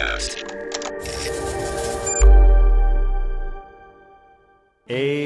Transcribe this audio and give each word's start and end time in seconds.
Swigcast. 0.00 0.44
A 4.88 5.19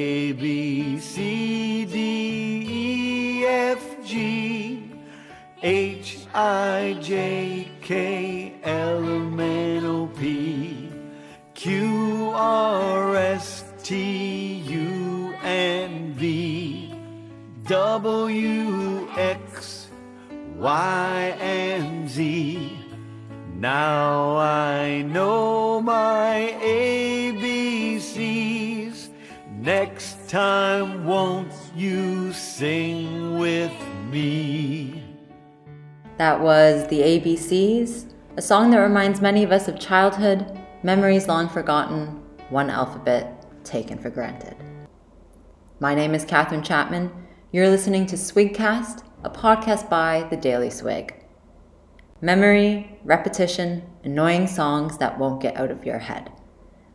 won't 31.04 31.53
you 31.76 32.33
sing 32.33 33.39
with 33.39 33.75
me? 34.11 35.03
That 36.17 36.41
was 36.41 36.89
The 36.89 37.00
ABCs, 37.00 38.11
a 38.39 38.42
song 38.42 38.70
that 38.70 38.78
reminds 38.78 39.20
many 39.20 39.42
of 39.42 39.53
us 39.53 39.69
of 39.69 39.78
childhood, 39.78 40.58
memories 40.83 41.28
long 41.28 41.50
forgotten, 41.50 42.22
one 42.48 42.70
alphabet 42.70 43.47
taken 43.64 43.98
for 43.98 44.08
granted. 44.08 44.56
My 45.78 45.94
name 45.94 46.14
is 46.14 46.25
Katherine 46.25 46.62
Chapman. 46.62 47.12
You're 47.52 47.69
listening 47.69 48.06
to 48.06 48.16
Swigcast, 48.16 49.05
a 49.25 49.30
podcast 49.30 49.91
by 49.91 50.27
The 50.30 50.39
Daily 50.39 50.70
Swig. 50.70 51.14
Memory, 52.22 52.98
repetition, 53.05 53.83
annoying 54.05 54.47
songs 54.47 54.97
that 54.97 55.19
won't 55.19 55.42
get 55.42 55.56
out 55.58 55.70
of 55.70 55.84
your 55.84 55.98
head. 55.98 56.32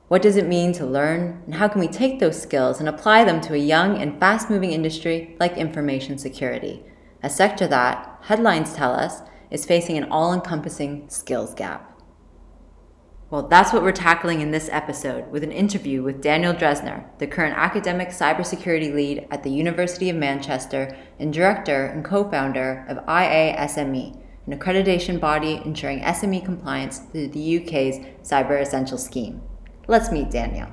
What 0.09 0.23
does 0.23 0.37
it 0.37 0.47
mean 0.47 0.73
to 0.73 0.87
learn, 0.87 1.43
and 1.45 1.53
how 1.53 1.67
can 1.67 1.79
we 1.79 1.87
take 1.87 2.17
those 2.17 2.41
skills 2.41 2.79
and 2.79 2.89
apply 2.89 3.25
them 3.25 3.39
to 3.41 3.53
a 3.53 3.57
young 3.57 3.95
and 4.01 4.19
fast 4.19 4.49
moving 4.49 4.71
industry 4.71 5.37
like 5.39 5.55
information 5.55 6.17
security, 6.17 6.83
a 7.21 7.29
sector 7.29 7.67
that, 7.67 8.17
headlines 8.23 8.73
tell 8.73 8.91
us, 8.91 9.21
is 9.51 9.67
facing 9.67 9.99
an 9.99 10.05
all 10.05 10.33
encompassing 10.33 11.07
skills 11.09 11.53
gap? 11.53 12.01
Well, 13.29 13.47
that's 13.47 13.71
what 13.71 13.83
we're 13.83 13.91
tackling 13.91 14.41
in 14.41 14.49
this 14.49 14.67
episode 14.71 15.29
with 15.29 15.43
an 15.43 15.51
interview 15.51 16.01
with 16.01 16.23
Daniel 16.23 16.55
Dresner, 16.55 17.05
the 17.19 17.27
current 17.27 17.55
academic 17.55 18.09
cybersecurity 18.09 18.91
lead 18.91 19.27
at 19.29 19.43
the 19.43 19.51
University 19.51 20.09
of 20.09 20.15
Manchester 20.15 20.97
and 21.19 21.31
director 21.31 21.85
and 21.85 22.03
co 22.03 22.27
founder 22.27 22.83
of 22.89 22.97
IASME, 23.05 24.19
an 24.47 24.57
accreditation 24.57 25.19
body 25.19 25.61
ensuring 25.63 26.01
SME 26.01 26.43
compliance 26.43 26.97
through 26.97 27.27
the 27.27 27.59
UK's 27.59 27.99
Cyber 28.27 28.59
Essentials 28.59 29.05
Scheme. 29.05 29.43
Let's 29.89 30.11
meet 30.11 30.29
Daniel. 30.29 30.67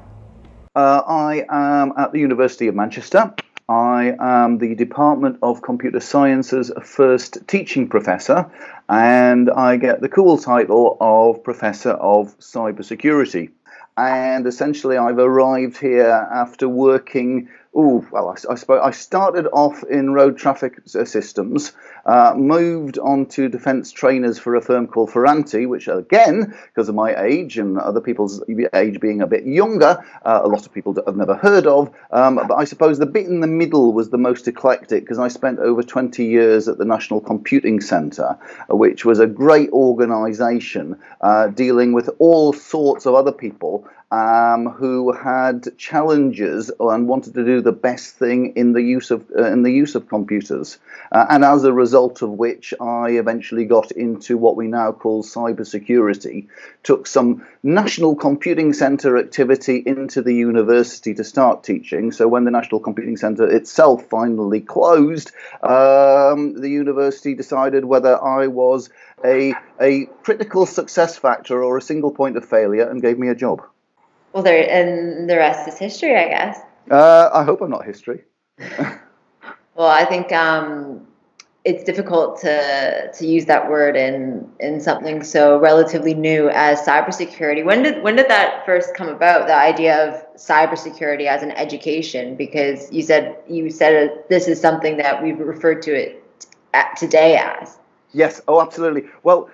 Uh, 0.75 1.00
I 1.06 1.47
am 1.48 1.95
at 1.97 2.12
the 2.12 2.20
University 2.20 2.69
of 2.69 2.75
Manchester. 2.75 3.33
I 3.67 4.14
am 4.20 4.58
the 4.58 4.75
Department 4.75 5.39
of 5.42 5.62
Computer 5.62 6.00
Science's 6.00 6.70
first 6.84 7.39
teaching 7.48 7.89
professor, 7.89 8.50
and 8.91 9.48
I 9.48 9.78
get 9.78 10.03
the 10.03 10.11
cool 10.11 10.36
title 10.36 10.98
of 11.00 11.42
Professor 11.42 11.92
of 11.92 12.39
Cybersecurity. 12.41 13.53
And 13.97 14.47
essentially, 14.47 14.98
I've 14.98 15.19
arrived 15.19 15.78
here 15.78 16.28
after 16.30 16.69
working 16.69 17.48
Oh, 17.78 18.06
well, 18.11 18.34
I, 18.48 18.73
I, 18.73 18.86
I 18.86 18.91
started 18.91 19.47
off 19.53 19.84
in 19.84 20.14
road 20.14 20.39
traffic 20.39 20.80
systems, 20.86 21.73
uh, 22.07 22.35
moved 22.37 22.99
on 22.99 23.27
to 23.27 23.49
defence 23.49 23.91
trainers 23.91 24.39
for 24.39 24.55
a 24.55 24.62
firm 24.62 24.87
called 24.87 25.11
Ferranti, 25.11 25.69
which 25.69 25.89
again, 25.89 26.55
because 26.69 26.89
of 26.89 26.95
my 26.95 27.21
age 27.21 27.59
and 27.59 27.79
other 27.79 28.01
people's 28.01 28.43
age 28.73 29.01
being 29.01 29.21
a 29.21 29.27
bit 29.27 29.45
younger, 29.45 30.03
uh, 30.25 30.41
a 30.42 30.48
lot 30.48 30.64
of 30.64 30.73
people 30.73 30.95
have 31.05 31.17
never 31.17 31.35
heard 31.35 31.67
of. 31.67 31.92
Um, 32.13 32.36
but 32.36 32.55
I 32.55 32.64
suppose 32.64 32.98
the 32.98 33.07
bit 33.07 33.27
in 33.27 33.41
the 33.41 33.47
middle 33.47 33.92
was 33.92 34.11
the 34.11 34.19
most 34.19 34.47
eclectic 34.47 35.03
because 35.03 35.19
I 35.19 35.29
spent 35.29 35.58
over 35.58 35.83
20 35.83 36.25
years 36.25 36.69
at 36.69 36.79
the 36.79 36.85
National 36.85 37.20
Computing 37.20 37.80
Centre, 37.80 38.39
which 38.69 39.05
was 39.05 39.19
a 39.19 39.27
great 39.27 39.70
organisation 39.70 40.98
uh, 41.20 41.48
dealing 41.48 41.92
with 41.92 42.09
all 42.19 42.53
sorts 42.53 43.07
of 43.07 43.14
other 43.14 43.33
people 43.33 43.89
um, 44.11 44.67
who 44.67 45.12
had 45.12 45.77
challenges 45.78 46.70
and 46.78 47.08
wanted 47.08 47.34
to 47.34 47.44
do 47.44 47.61
the 47.61 47.72
best 47.72 48.14
thing 48.14 48.52
in 48.55 48.72
the 48.72 48.83
use 48.83 49.11
of 49.11 49.24
uh, 49.36 49.50
in 49.50 49.62
the 49.62 49.72
use 49.72 49.96
of 49.96 50.08
computers, 50.08 50.78
uh, 51.11 51.27
and 51.28 51.44
as 51.44 51.64
a 51.64 51.72
result 51.72 52.22
of 52.22 52.30
which, 52.30 52.72
I 52.80 53.11
eventually 53.11 53.64
got 53.64 53.90
into 53.90 54.39
what 54.39 54.56
we 54.56 54.68
now 54.68 54.92
call 54.92 55.24
cybersecurity. 55.24 56.46
Took 56.84 57.08
some 57.08 57.44
National 57.64 58.14
Computing 58.14 58.72
Centre 58.72 59.18
activity 59.18 59.83
into 59.84 60.23
the 60.23 60.34
university 60.34 61.12
to 61.14 61.24
start 61.24 61.64
teaching. 61.64 62.12
So 62.12 62.28
when 62.28 62.44
the 62.44 62.52
National 62.52 62.80
Computing 62.80 63.17
Centre 63.17 63.50
itself 63.50 64.06
finally 64.08 64.61
closed, 64.61 65.33
um, 65.64 66.55
the 66.61 66.70
university 66.70 67.34
decided 67.34 67.84
whether 67.84 68.23
I 68.23 68.46
was 68.46 68.88
a 69.24 69.55
a 69.80 70.06
critical 70.23 70.64
success 70.64 71.18
factor 71.18 71.64
or 71.64 71.77
a 71.77 71.83
single 71.83 72.12
point 72.12 72.36
of 72.36 72.44
failure, 72.44 72.88
and 72.88 73.02
gave 73.02 73.18
me 73.18 73.28
a 73.28 73.34
job. 73.34 73.62
Well, 74.36 74.42
there 74.42 74.69
and 74.70 75.30
the 75.30 75.36
rest 75.39 75.67
is 75.67 75.79
history, 75.79 76.14
I 76.14 76.29
guess. 76.29 76.61
Uh, 76.91 77.30
I 77.33 77.42
hope 77.42 77.63
I'm 77.63 77.70
not 77.70 77.86
history. 77.86 78.24
well, 78.58 79.89
I 79.89 80.05
think 80.05 80.30
um, 80.30 81.07
it's 81.64 81.83
difficult 81.83 82.39
to 82.42 83.11
to 83.14 83.27
use 83.27 83.47
that 83.47 83.70
word 83.70 83.97
in 83.97 84.47
in 84.61 84.79
something 84.79 85.24
so 85.24 85.58
relatively 85.58 86.13
new 86.13 86.51
as 86.51 86.83
cybersecurity. 86.83 87.64
When 87.64 87.83
did 87.83 88.02
when 88.02 88.17
did 88.17 88.29
that 88.29 88.67
first 88.67 88.95
come 88.95 89.08
about? 89.08 89.47
The 89.47 89.57
idea 89.57 90.07
of 90.07 90.23
cybersecurity 90.36 91.24
as 91.24 91.42
an 91.42 91.53
education, 91.53 92.36
because 92.36 92.92
you 92.92 93.01
said 93.01 93.39
you 93.48 93.70
said 93.70 94.23
this 94.29 94.48
is 94.48 94.61
something 94.61 94.98
that 94.98 95.23
we've 95.23 95.39
referred 95.39 95.80
to 95.85 95.95
it 95.95 96.23
today 96.98 97.39
as. 97.39 97.79
Yes. 98.13 98.42
Oh, 98.47 98.61
absolutely. 98.61 99.05
Well, 99.23 99.48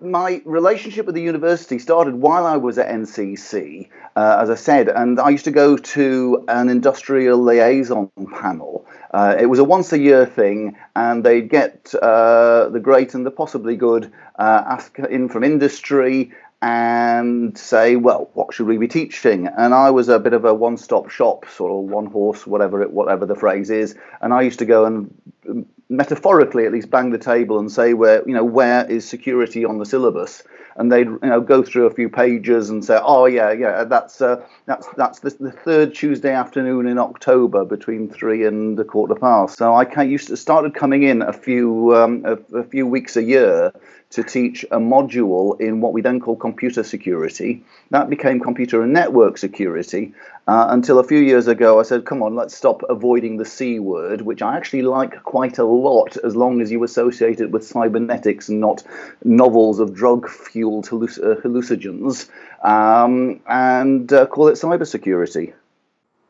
my 0.00 0.42
relationship 0.44 1.06
with 1.06 1.14
the 1.14 1.22
university 1.22 1.78
started 1.78 2.14
while 2.14 2.46
I 2.46 2.56
was 2.56 2.78
at 2.78 2.88
NCC, 2.88 3.88
uh, 4.16 4.38
as 4.40 4.50
I 4.50 4.54
said, 4.54 4.88
and 4.88 5.18
I 5.18 5.30
used 5.30 5.44
to 5.44 5.50
go 5.50 5.76
to 5.76 6.44
an 6.48 6.68
industrial 6.68 7.38
liaison 7.38 8.10
panel. 8.34 8.86
Uh, 9.12 9.36
it 9.38 9.46
was 9.46 9.58
a 9.58 9.64
once 9.64 9.92
a 9.92 9.98
year 9.98 10.26
thing, 10.26 10.76
and 10.94 11.24
they'd 11.24 11.48
get 11.48 11.94
uh, 11.94 12.68
the 12.68 12.80
great 12.80 13.14
and 13.14 13.24
the 13.24 13.30
possibly 13.30 13.76
good 13.76 14.12
uh, 14.38 14.62
ask 14.66 14.98
in 14.98 15.28
from 15.28 15.44
industry 15.44 16.32
and 16.62 17.58
say, 17.58 17.94
well, 17.96 18.30
what 18.34 18.54
should 18.54 18.66
we 18.66 18.78
be 18.78 18.88
teaching? 18.88 19.46
And 19.46 19.74
I 19.74 19.90
was 19.90 20.08
a 20.08 20.18
bit 20.18 20.32
of 20.32 20.44
a 20.46 20.54
one-stop 20.54 21.10
shop, 21.10 21.44
sort 21.48 21.70
of 21.70 21.90
one 21.90 22.06
horse, 22.06 22.46
whatever 22.46 22.80
it, 22.80 22.90
whatever 22.90 23.26
the 23.26 23.34
phrase 23.34 23.70
is. 23.70 23.94
And 24.22 24.32
I 24.32 24.42
used 24.42 24.60
to 24.60 24.64
go 24.64 24.86
and 24.86 25.66
metaphorically 25.96 26.66
at 26.66 26.72
least 26.72 26.90
bang 26.90 27.10
the 27.10 27.18
table 27.18 27.58
and 27.58 27.70
say 27.70 27.94
where 27.94 28.22
you 28.26 28.34
know 28.34 28.44
where 28.44 28.84
is 28.90 29.08
security 29.08 29.64
on 29.64 29.78
the 29.78 29.86
syllabus 29.86 30.42
and 30.76 30.90
they'd 30.90 31.06
you 31.06 31.18
know 31.22 31.40
go 31.40 31.62
through 31.62 31.86
a 31.86 31.94
few 31.94 32.08
pages 32.08 32.70
and 32.70 32.84
say 32.84 32.98
oh 33.02 33.26
yeah 33.26 33.52
yeah 33.52 33.84
that's 33.84 34.20
uh, 34.20 34.42
that's 34.66 34.86
that's 34.96 35.20
the, 35.20 35.30
the, 35.40 35.52
third 35.52 35.94
Tuesday 35.94 36.32
afternoon 36.32 36.86
in 36.86 36.98
October 36.98 37.64
between 37.64 38.08
three 38.08 38.44
and 38.44 38.78
a 38.78 38.84
quarter 38.84 39.14
past 39.14 39.58
so 39.58 39.74
I 39.74 40.02
used 40.02 40.28
to 40.28 40.36
started 40.36 40.74
coming 40.74 41.02
in 41.02 41.22
a 41.22 41.32
few 41.32 41.94
um, 41.94 42.24
a, 42.24 42.58
a 42.58 42.64
few 42.64 42.86
weeks 42.86 43.16
a 43.16 43.22
year 43.22 43.72
to 44.14 44.22
teach 44.22 44.64
a 44.70 44.78
module 44.78 45.60
in 45.60 45.80
what 45.80 45.92
we 45.92 46.00
then 46.00 46.20
call 46.20 46.36
computer 46.36 46.84
security. 46.84 47.64
That 47.90 48.08
became 48.08 48.38
computer 48.38 48.80
and 48.80 48.92
network 48.92 49.38
security 49.38 50.14
uh, 50.46 50.66
until 50.68 51.00
a 51.00 51.04
few 51.04 51.18
years 51.18 51.48
ago 51.48 51.80
I 51.80 51.82
said, 51.82 52.04
come 52.04 52.22
on, 52.22 52.36
let's 52.36 52.54
stop 52.54 52.82
avoiding 52.88 53.38
the 53.38 53.44
C 53.44 53.80
word, 53.80 54.20
which 54.20 54.40
I 54.40 54.56
actually 54.56 54.82
like 54.82 55.22
quite 55.24 55.58
a 55.58 55.64
lot 55.64 56.16
as 56.22 56.36
long 56.36 56.60
as 56.60 56.70
you 56.70 56.84
associate 56.84 57.40
it 57.40 57.50
with 57.50 57.66
cybernetics 57.66 58.48
and 58.48 58.60
not 58.60 58.84
novels 59.24 59.80
of 59.80 59.94
drug 59.94 60.28
fueled 60.64 60.86
halluc- 60.88 61.22
uh, 61.22 61.40
hallucinogens, 61.42 62.28
um, 62.64 63.40
and 63.46 64.12
uh, 64.12 64.26
call 64.26 64.48
it 64.48 64.54
cybersecurity. 64.54 65.52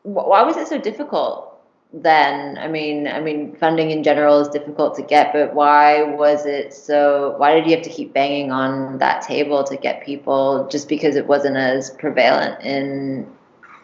Why 0.03 0.43
was 0.43 0.57
it 0.57 0.67
so 0.67 0.79
difficult? 0.79 1.55
then 1.93 2.57
i 2.57 2.67
mean 2.67 3.07
i 3.07 3.21
mean 3.21 3.55
funding 3.55 3.89
in 3.89 4.03
general 4.03 4.39
is 4.41 4.49
difficult 4.49 4.95
to 4.95 5.01
get 5.01 5.31
but 5.31 5.53
why 5.53 6.03
was 6.03 6.45
it 6.45 6.73
so 6.73 7.35
why 7.37 7.55
did 7.55 7.65
you 7.65 7.73
have 7.73 7.83
to 7.83 7.89
keep 7.89 8.13
banging 8.13 8.51
on 8.51 8.97
that 8.97 9.21
table 9.21 9.63
to 9.63 9.77
get 9.77 10.03
people 10.03 10.67
just 10.69 10.89
because 10.89 11.15
it 11.15 11.25
wasn't 11.27 11.55
as 11.55 11.91
prevalent 11.91 12.61
in 12.63 13.25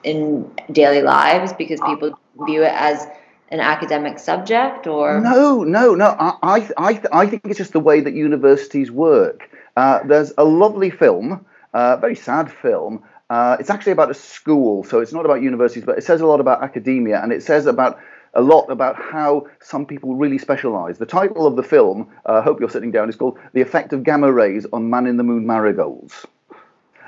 in 0.03 0.51
daily 0.71 1.01
lives 1.01 1.53
because 1.53 1.79
people 1.81 2.11
view 2.45 2.63
it 2.63 2.73
as 2.73 3.07
an 3.49 3.61
academic 3.61 4.19
subject 4.19 4.87
or 4.87 5.21
no 5.21 5.63
no 5.63 5.95
no 5.95 6.15
i 6.19 6.69
i 6.77 7.01
i 7.13 7.25
think 7.25 7.41
it's 7.45 7.57
just 7.57 7.71
the 7.71 7.79
way 7.79 8.01
that 8.01 8.13
universities 8.13 8.91
work 8.91 9.49
uh, 9.77 9.99
there's 10.05 10.33
a 10.37 10.43
lovely 10.43 10.89
film 10.89 11.45
uh, 11.73 11.95
very 11.97 12.15
sad 12.15 12.51
film 12.51 13.03
uh, 13.31 13.55
it's 13.61 13.69
actually 13.69 13.93
about 13.93 14.11
a 14.11 14.13
school, 14.13 14.83
so 14.83 14.99
it's 14.99 15.13
not 15.13 15.23
about 15.23 15.41
universities, 15.41 15.85
but 15.85 15.97
it 15.97 16.03
says 16.03 16.19
a 16.19 16.25
lot 16.25 16.41
about 16.41 16.61
academia, 16.61 17.23
and 17.23 17.31
it 17.31 17.41
says 17.41 17.65
about 17.65 17.97
a 18.33 18.41
lot 18.41 18.69
about 18.69 18.97
how 18.97 19.47
some 19.61 19.85
people 19.85 20.15
really 20.15 20.37
specialize. 20.37 20.97
The 20.97 21.05
title 21.05 21.47
of 21.47 21.55
the 21.55 21.63
film, 21.63 22.09
I 22.25 22.29
uh, 22.29 22.41
hope 22.41 22.59
you're 22.59 22.69
sitting 22.69 22.91
down, 22.91 23.07
is 23.07 23.15
called 23.15 23.39
"The 23.53 23.61
Effect 23.61 23.93
of 23.93 24.03
Gamma 24.03 24.29
Rays 24.29 24.65
on 24.73 24.89
Man 24.89 25.07
in 25.07 25.15
the 25.15 25.23
Moon 25.23 25.47
Marigolds." 25.47 26.25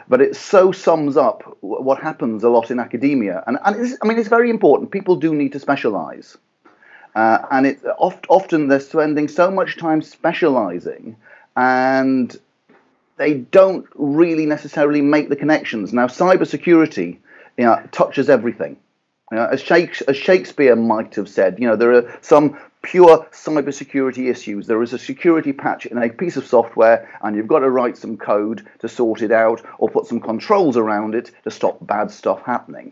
but 0.09 0.21
it 0.21 0.35
so 0.35 0.71
sums 0.71 1.17
up 1.17 1.57
what 1.61 2.01
happens 2.01 2.43
a 2.43 2.49
lot 2.49 2.69
in 2.71 2.79
academia. 2.79 3.43
And, 3.47 3.57
and 3.63 3.97
I 4.01 4.07
mean, 4.07 4.19
it's 4.19 4.27
very 4.27 4.49
important. 4.49 4.91
People 4.91 5.15
do 5.15 5.33
need 5.33 5.53
to 5.53 5.59
specialize. 5.59 6.37
Uh, 7.15 7.39
and 7.51 7.65
it, 7.65 7.79
oft, 7.97 8.25
often 8.27 8.67
they're 8.67 8.81
spending 8.81 9.29
so 9.29 9.49
much 9.49 9.77
time 9.77 10.01
specializing 10.01 11.15
and 11.55 12.35
they 13.23 13.35
don't 13.35 13.85
really 13.95 14.45
necessarily 14.45 15.01
make 15.01 15.29
the 15.29 15.35
connections. 15.37 15.93
Now, 15.93 16.07
cybersecurity 16.07 17.19
you 17.57 17.63
know, 17.63 17.81
touches 17.93 18.29
everything. 18.29 18.75
You 19.31 19.37
know, 19.37 19.45
as, 19.45 19.61
Shakespeare 19.61 20.75
might 20.75 21.15
have 21.15 21.29
said, 21.29 21.57
you 21.57 21.65
know, 21.65 21.77
there 21.77 21.93
are 21.93 22.19
some 22.19 22.59
pure 22.81 23.25
cybersecurity 23.31 24.29
issues. 24.29 24.67
There 24.67 24.83
is 24.83 24.91
a 24.91 24.99
security 24.99 25.53
patch 25.53 25.85
in 25.85 25.97
a 25.97 26.09
piece 26.09 26.35
of 26.35 26.45
software, 26.45 27.17
and 27.21 27.33
you've 27.33 27.47
got 27.47 27.59
to 27.59 27.69
write 27.69 27.95
some 27.95 28.17
code 28.17 28.67
to 28.79 28.89
sort 28.89 29.21
it 29.21 29.31
out 29.31 29.61
or 29.77 29.87
put 29.87 30.05
some 30.05 30.19
controls 30.19 30.75
around 30.75 31.15
it 31.15 31.31
to 31.45 31.51
stop 31.51 31.77
bad 31.87 32.11
stuff 32.11 32.41
happening. 32.45 32.91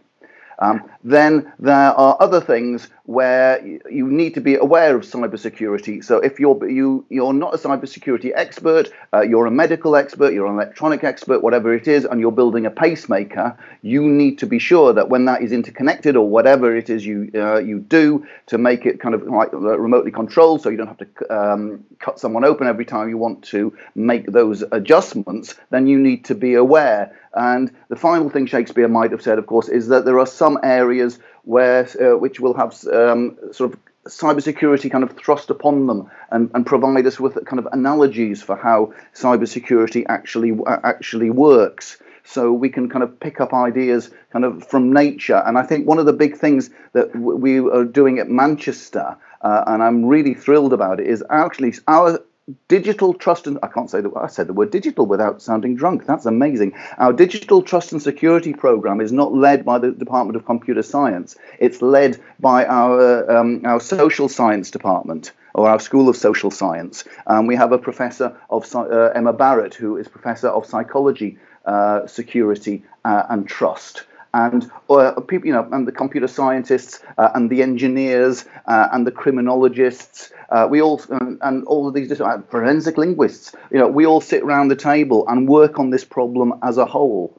Um, 0.60 0.90
then 1.04 1.52
there 1.60 1.76
are 1.76 2.16
other 2.22 2.40
things 2.40 2.88
where 3.12 3.62
you 3.90 4.08
need 4.08 4.34
to 4.34 4.42
be 4.42 4.56
aware 4.56 4.96
of 4.96 5.04
cybersecurity. 5.04 6.04
So 6.04 6.20
if 6.20 6.40
you're 6.40 6.70
you 6.70 7.06
you're 7.10 7.34
not 7.34 7.54
a 7.54 7.58
cybersecurity 7.58 8.32
expert, 8.34 8.90
uh, 9.14 9.22
you're 9.22 9.46
a 9.46 9.52
medical 9.52 9.96
expert, 9.96 10.34
you're 10.34 10.48
an 10.48 10.54
electronic 10.54 11.04
expert, 11.04 11.42
whatever 11.42 11.74
it 11.74 11.88
is, 11.88 12.06
and 12.06 12.20
you're 12.20 12.32
building 12.32 12.66
a 12.66 12.72
pacemaker, 12.72 13.58
you 13.82 14.02
need 14.02 14.40
to 14.40 14.46
be 14.46 14.60
sure 14.60 14.94
that 14.94 15.10
when 15.10 15.26
that 15.26 15.42
is 15.42 15.52
interconnected 15.52 16.16
or 16.16 16.28
whatever 16.28 16.76
it 16.76 16.90
is 16.90 17.06
you 17.06 17.30
uh, 17.36 17.60
you 17.60 17.80
do 17.80 18.26
to 18.48 18.58
make 18.58 18.86
it 18.86 19.00
kind 19.00 19.16
of 19.16 19.24
like 19.28 19.52
remotely 19.52 20.12
controlled, 20.12 20.62
so 20.62 20.70
you 20.70 20.78
don't 20.78 20.88
have 20.88 20.98
to 20.98 21.10
um, 21.30 21.84
cut 22.00 22.20
someone 22.20 22.46
open 22.46 22.68
every 22.68 22.86
time 22.86 23.10
you 23.10 23.18
want 23.18 23.44
to 23.44 23.74
make 23.96 24.26
those 24.32 24.64
adjustments, 24.72 25.56
then 25.70 25.88
you 25.88 26.00
need 26.00 26.26
to 26.26 26.36
be 26.36 26.54
aware. 26.56 27.16
And 27.34 27.72
the 27.88 27.96
final 27.96 28.30
thing 28.30 28.46
Shakespeare 28.46 28.90
might 28.90 29.12
have 29.12 29.22
said, 29.22 29.38
of 29.38 29.48
course, 29.48 29.70
is 29.70 29.88
that 29.88 30.04
there 30.04 30.20
are 30.20 30.28
some 30.28 30.60
areas 30.64 31.18
where 31.44 31.88
uh, 32.00 32.18
which 32.18 32.40
will 32.40 32.54
have 32.54 32.74
um, 32.88 33.38
sort 33.52 33.74
of 33.74 33.80
cybersecurity 34.06 34.90
kind 34.90 35.04
of 35.04 35.16
thrust 35.16 35.50
upon 35.50 35.88
them 35.88 36.10
and, 36.32 36.50
and 36.54 36.66
provide 36.66 37.06
us 37.06 37.20
with 37.20 37.34
kind 37.46 37.60
of 37.60 37.68
analogies 37.72 38.42
for 38.42 38.56
how 38.56 38.94
cybersecurity 39.14 40.06
actually 40.08 40.58
uh, 40.66 40.78
actually 40.84 41.30
works. 41.30 41.98
So 42.24 42.52
we 42.54 42.70
can 42.70 42.90
kind 42.90 43.04
of 43.04 43.20
pick 43.20 43.42
up 43.42 43.54
ideas 43.54 44.12
kind 44.32 44.46
of 44.46 44.66
from 44.68 44.94
nature. 44.94 45.42
And 45.46 45.58
I 45.58 45.64
think 45.64 45.88
one 45.88 46.00
of 46.00 46.06
the 46.06 46.14
big 46.14 46.38
things 46.38 46.70
that 46.94 47.16
we 47.16 47.60
are 47.60 47.84
doing 47.84 48.20
at 48.20 48.30
Manchester, 48.30 49.18
uh, 49.42 49.64
and 49.68 49.82
I'm 49.84 50.06
really 50.06 50.34
thrilled 50.34 50.72
about 50.72 51.00
it, 51.00 51.08
is 51.08 51.24
actually 51.30 51.74
our 51.88 52.20
digital 52.68 53.14
trust 53.14 53.48
and 53.48 53.60
I 53.64 53.68
can't 53.68 53.90
say 53.90 54.02
that 54.02 54.12
I 54.16 54.28
said 54.28 54.48
the 54.48 54.54
word 54.54 54.72
digital 54.72 55.06
without 55.06 55.42
sounding 55.42 55.76
drunk. 55.76 56.06
That's 56.06 56.26
amazing. 56.26 56.74
Our 56.98 57.14
digital 57.14 57.62
trust 57.62 57.92
and 57.92 58.02
security 58.02 58.54
program 58.54 59.02
is 59.02 59.12
not 59.12 59.34
led 59.34 59.64
by 59.64 59.78
the 59.80 59.92
Department 59.92 60.36
of 60.36 60.46
Computer 60.46 60.82
Science. 60.82 61.36
It's 61.60 61.82
led 61.82 62.20
by 62.40 62.66
our 62.66 63.30
um, 63.32 63.62
our 63.66 63.80
social 63.80 64.28
science 64.28 64.72
department 64.72 65.32
or 65.54 65.70
our 65.70 65.80
School 65.80 66.10
of 66.10 66.16
Social 66.16 66.52
Science. 66.52 67.04
Um, 67.28 67.46
we 67.46 67.56
have 67.56 67.72
a 67.72 67.78
professor 67.78 68.36
of 68.50 68.74
uh, 68.76 69.12
Emma 69.16 69.34
Barrett 69.34 69.74
who 69.74 69.98
is 69.98 70.08
professor 70.08 70.48
of 70.48 70.66
psychology, 70.66 71.38
uh, 71.66 72.08
security, 72.08 72.84
uh, 73.06 73.24
and 73.30 73.48
trust 73.48 74.06
and 74.34 74.72
uh, 74.90 75.20
people, 75.22 75.48
you 75.48 75.54
know, 75.54 75.68
and 75.72 75.88
the 75.88 75.92
computer 75.92 76.28
scientists 76.28 77.00
uh, 77.18 77.30
and 77.36 77.50
the 77.50 77.62
engineers 77.62 78.46
uh, 78.66 78.88
and 78.92 79.06
the 79.06 79.12
criminologists. 79.12 80.32
Uh, 80.50 80.68
we 80.70 80.82
all 80.82 81.02
and 81.10 81.64
all 81.66 81.88
of 81.88 81.94
these 81.94 82.08
different 82.08 82.44
uh, 82.44 82.48
forensic 82.50 82.98
linguists. 82.98 83.54
You 83.72 83.80
know, 83.80 83.88
we 83.88 84.06
all 84.06 84.22
sit 84.22 84.44
around 84.44 84.70
the 84.70 84.76
table 84.76 85.28
and 85.28 85.48
work 85.48 85.80
on 85.80 85.90
this 85.90 86.06
problem 86.06 86.54
as 86.64 86.78
a 86.78 86.86
whole. 86.86 87.38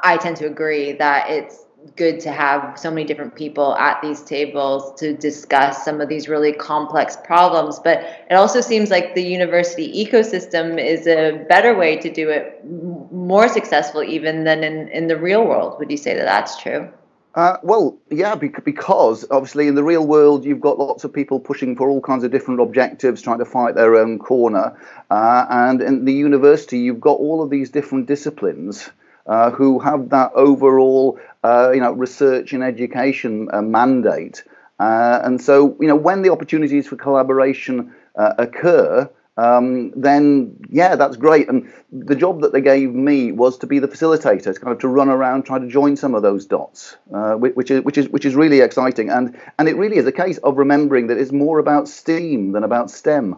I 0.00 0.16
tend 0.16 0.36
to 0.36 0.46
agree 0.46 0.92
that 0.92 1.30
it's 1.30 1.64
good 1.96 2.20
to 2.20 2.32
have 2.32 2.78
so 2.78 2.90
many 2.90 3.04
different 3.04 3.34
people 3.34 3.74
at 3.76 4.00
these 4.02 4.22
tables 4.22 4.98
to 5.00 5.16
discuss 5.16 5.84
some 5.84 6.00
of 6.00 6.08
these 6.08 6.28
really 6.28 6.52
complex 6.52 7.16
problems. 7.24 7.78
But 7.78 8.00
it 8.30 8.34
also 8.34 8.60
seems 8.60 8.90
like 8.90 9.14
the 9.14 9.22
university 9.22 10.04
ecosystem 10.04 10.82
is 10.84 11.06
a 11.06 11.44
better 11.48 11.76
way 11.76 11.96
to 11.96 12.12
do 12.12 12.28
it, 12.30 12.64
more 13.12 13.48
successful 13.48 14.02
even 14.02 14.44
than 14.44 14.64
in, 14.64 14.88
in 14.88 15.06
the 15.08 15.16
real 15.16 15.44
world. 15.44 15.78
Would 15.78 15.90
you 15.90 15.96
say 15.96 16.14
that 16.14 16.24
that's 16.24 16.60
true? 16.60 16.88
Uh, 17.34 17.56
well, 17.62 17.96
yeah, 18.10 18.34
because 18.34 19.24
obviously 19.30 19.68
in 19.68 19.76
the 19.76 19.84
real 19.84 20.04
world 20.06 20.44
you've 20.44 20.60
got 20.60 20.78
lots 20.78 21.04
of 21.04 21.12
people 21.12 21.38
pushing 21.38 21.76
for 21.76 21.88
all 21.88 22.00
kinds 22.00 22.24
of 22.24 22.32
different 22.32 22.60
objectives, 22.60 23.22
trying 23.22 23.38
to 23.38 23.44
fight 23.44 23.76
their 23.76 23.94
own 23.94 24.18
corner. 24.18 24.76
Uh, 25.10 25.46
and 25.48 25.80
in 25.80 26.04
the 26.04 26.12
university, 26.12 26.78
you've 26.78 27.00
got 27.00 27.18
all 27.18 27.42
of 27.42 27.50
these 27.50 27.70
different 27.70 28.06
disciplines 28.06 28.90
uh, 29.28 29.50
who 29.50 29.78
have 29.78 30.08
that 30.10 30.32
overall, 30.34 31.18
uh, 31.44 31.70
you 31.72 31.80
know, 31.80 31.92
research 31.92 32.52
and 32.52 32.62
education 32.62 33.48
uh, 33.52 33.62
mandate. 33.62 34.42
Uh, 34.80 35.20
and 35.22 35.40
so, 35.40 35.76
you 35.80 35.88
know, 35.88 35.96
when 35.96 36.22
the 36.22 36.30
opportunities 36.30 36.86
for 36.86 36.96
collaboration 36.96 37.92
occur, 38.16 39.08
um, 39.38 39.92
then 39.94 40.56
yeah, 40.68 40.96
that's 40.96 41.16
great. 41.16 41.48
And 41.48 41.72
the 41.92 42.16
job 42.16 42.40
that 42.42 42.52
they 42.52 42.60
gave 42.60 42.92
me 42.92 43.30
was 43.30 43.56
to 43.58 43.68
be 43.68 43.78
the 43.78 43.86
facilitator, 43.86 44.52
to 44.52 44.60
kind 44.60 44.72
of 44.72 44.80
to 44.80 44.88
run 44.88 45.08
around, 45.08 45.44
try 45.44 45.60
to 45.60 45.68
join 45.68 45.96
some 45.96 46.16
of 46.16 46.22
those 46.22 46.44
dots, 46.44 46.96
uh, 47.14 47.34
which 47.34 47.70
is 47.70 47.82
which 47.82 47.96
is 47.96 48.08
which 48.08 48.24
is 48.24 48.34
really 48.34 48.60
exciting. 48.60 49.10
And 49.10 49.38
and 49.58 49.68
it 49.68 49.76
really 49.76 49.96
is 49.96 50.06
a 50.06 50.12
case 50.12 50.38
of 50.38 50.58
remembering 50.58 51.06
that 51.06 51.18
it's 51.18 51.30
more 51.30 51.60
about 51.60 51.88
STEAM 51.88 52.50
than 52.50 52.64
about 52.64 52.90
STEM. 52.90 53.36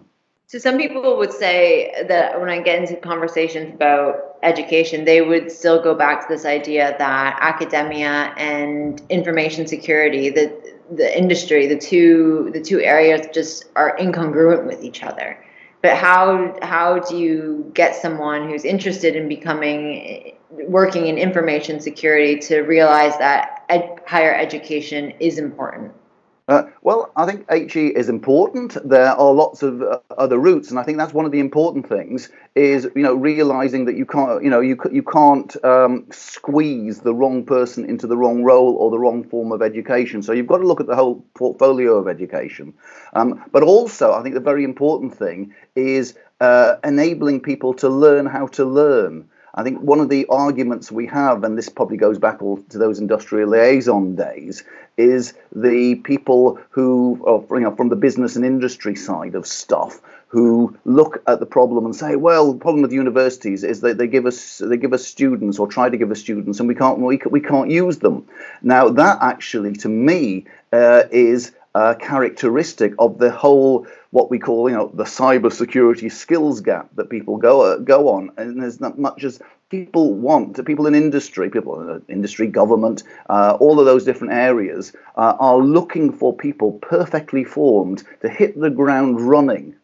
So 0.50 0.58
some 0.58 0.78
people 0.78 1.16
would 1.16 1.32
say 1.32 1.94
that 2.08 2.40
when 2.40 2.50
I 2.50 2.60
get 2.60 2.80
into 2.80 2.96
conversations 2.96 3.72
about 3.72 4.34
education, 4.42 5.04
they 5.04 5.20
would 5.20 5.52
still 5.52 5.80
go 5.80 5.94
back 5.94 6.22
to 6.22 6.34
this 6.34 6.44
idea 6.44 6.96
that 6.98 7.38
academia 7.40 8.34
and 8.36 9.00
information 9.10 9.68
security, 9.68 10.28
the 10.28 10.50
the 10.90 11.16
industry, 11.16 11.68
the 11.68 11.78
two 11.78 12.50
the 12.52 12.60
two 12.60 12.80
areas 12.80 13.28
just 13.32 13.66
are 13.76 13.96
incongruent 13.98 14.66
with 14.66 14.82
each 14.82 15.04
other. 15.04 15.38
But 15.82 15.96
how 15.96 16.58
how 16.62 16.98
do 16.98 17.16
you 17.16 17.70
get 17.72 17.94
someone 17.94 18.50
who's 18.50 18.64
interested 18.64 19.14
in 19.14 19.28
becoming 19.28 20.32
working 20.50 21.06
in 21.06 21.16
information 21.16 21.78
security 21.78 22.40
to 22.48 22.62
realize 22.62 23.16
that 23.18 23.62
ed, 23.68 24.00
higher 24.04 24.34
education 24.34 25.12
is 25.20 25.38
important? 25.38 25.92
Uh, 26.50 26.64
well, 26.82 27.12
I 27.14 27.26
think 27.26 27.48
HE 27.48 27.86
is 27.94 28.08
important. 28.08 28.76
There 28.84 29.06
are 29.06 29.32
lots 29.32 29.62
of 29.62 29.82
uh, 29.82 30.00
other 30.18 30.36
routes, 30.36 30.68
and 30.70 30.80
I 30.80 30.82
think 30.82 30.98
that's 30.98 31.14
one 31.14 31.24
of 31.24 31.30
the 31.30 31.38
important 31.38 31.88
things 31.88 32.28
is 32.56 32.88
you 32.96 33.04
know 33.04 33.14
realizing 33.14 33.84
that 33.84 33.94
you 33.94 34.04
can't 34.04 34.42
you 34.42 34.50
know 34.50 34.58
you 34.58 34.76
you 34.90 35.04
can't 35.04 35.64
um, 35.64 36.06
squeeze 36.10 37.02
the 37.02 37.14
wrong 37.14 37.44
person 37.44 37.84
into 37.84 38.08
the 38.08 38.16
wrong 38.16 38.42
role 38.42 38.74
or 38.74 38.90
the 38.90 38.98
wrong 38.98 39.22
form 39.22 39.52
of 39.52 39.62
education. 39.62 40.24
So 40.24 40.32
you've 40.32 40.48
got 40.48 40.58
to 40.58 40.66
look 40.66 40.80
at 40.80 40.88
the 40.88 40.96
whole 40.96 41.24
portfolio 41.34 41.96
of 41.96 42.08
education. 42.08 42.74
Um, 43.12 43.44
but 43.52 43.62
also, 43.62 44.12
I 44.12 44.20
think 44.24 44.34
the 44.34 44.40
very 44.40 44.64
important 44.64 45.16
thing 45.16 45.54
is 45.76 46.18
uh, 46.40 46.78
enabling 46.82 47.42
people 47.42 47.74
to 47.74 47.88
learn 47.88 48.26
how 48.26 48.48
to 48.58 48.64
learn. 48.64 49.28
I 49.54 49.62
think 49.62 49.80
one 49.80 50.00
of 50.00 50.08
the 50.08 50.26
arguments 50.26 50.92
we 50.92 51.06
have, 51.06 51.44
and 51.44 51.58
this 51.58 51.68
probably 51.68 51.96
goes 51.96 52.18
back 52.18 52.42
all 52.42 52.58
to 52.70 52.78
those 52.78 52.98
industrial 52.98 53.50
liaison 53.50 54.14
days, 54.14 54.62
is 54.96 55.34
the 55.54 55.96
people 55.96 56.58
who, 56.70 57.46
you 57.50 57.60
know, 57.60 57.74
from 57.74 57.88
the 57.88 57.96
business 57.96 58.36
and 58.36 58.44
industry 58.44 58.94
side 58.94 59.34
of 59.34 59.46
stuff, 59.46 60.00
who 60.28 60.76
look 60.84 61.22
at 61.26 61.40
the 61.40 61.46
problem 61.46 61.84
and 61.84 61.96
say, 61.96 62.14
well, 62.14 62.52
the 62.52 62.58
problem 62.58 62.82
with 62.82 62.92
universities 62.92 63.64
is 63.64 63.80
that 63.80 63.98
they 63.98 64.06
give 64.06 64.26
us 64.26 64.58
they 64.58 64.76
give 64.76 64.92
us 64.92 65.04
students 65.04 65.58
or 65.58 65.66
try 65.66 65.88
to 65.88 65.96
give 65.96 66.10
us 66.10 66.20
students, 66.20 66.60
and 66.60 66.68
we 66.68 66.74
can't 66.74 66.98
we, 66.98 67.20
we 67.30 67.40
can't 67.40 67.70
use 67.70 67.98
them. 67.98 68.26
Now 68.62 68.88
that 68.90 69.18
actually, 69.20 69.72
to 69.74 69.88
me, 69.88 70.46
uh, 70.72 71.02
is 71.10 71.52
characteristic 72.00 72.94
of 72.98 73.18
the 73.18 73.30
whole 73.30 73.86
what 74.10 74.30
we 74.30 74.38
call 74.38 74.68
you 74.68 74.76
know 74.76 74.90
the 74.94 75.04
cybersecurity 75.04 76.10
skills 76.10 76.60
gap 76.60 76.88
that 76.96 77.10
people 77.10 77.36
go 77.36 77.62
uh, 77.62 77.76
go 77.78 78.08
on, 78.08 78.30
and 78.36 78.62
there's 78.62 78.80
not 78.80 78.98
much 78.98 79.24
as 79.24 79.40
people 79.70 80.14
want, 80.14 80.64
people 80.66 80.86
in 80.86 80.94
industry, 80.96 81.48
people 81.48 81.80
in 81.80 82.02
industry, 82.08 82.48
government, 82.48 83.04
uh, 83.28 83.56
all 83.60 83.78
of 83.78 83.86
those 83.86 84.04
different 84.04 84.32
areas 84.32 84.92
uh, 85.16 85.36
are 85.38 85.58
looking 85.58 86.12
for 86.12 86.36
people 86.36 86.72
perfectly 86.72 87.44
formed 87.44 88.02
to 88.20 88.28
hit 88.28 88.58
the 88.58 88.70
ground 88.70 89.20
running, 89.20 89.74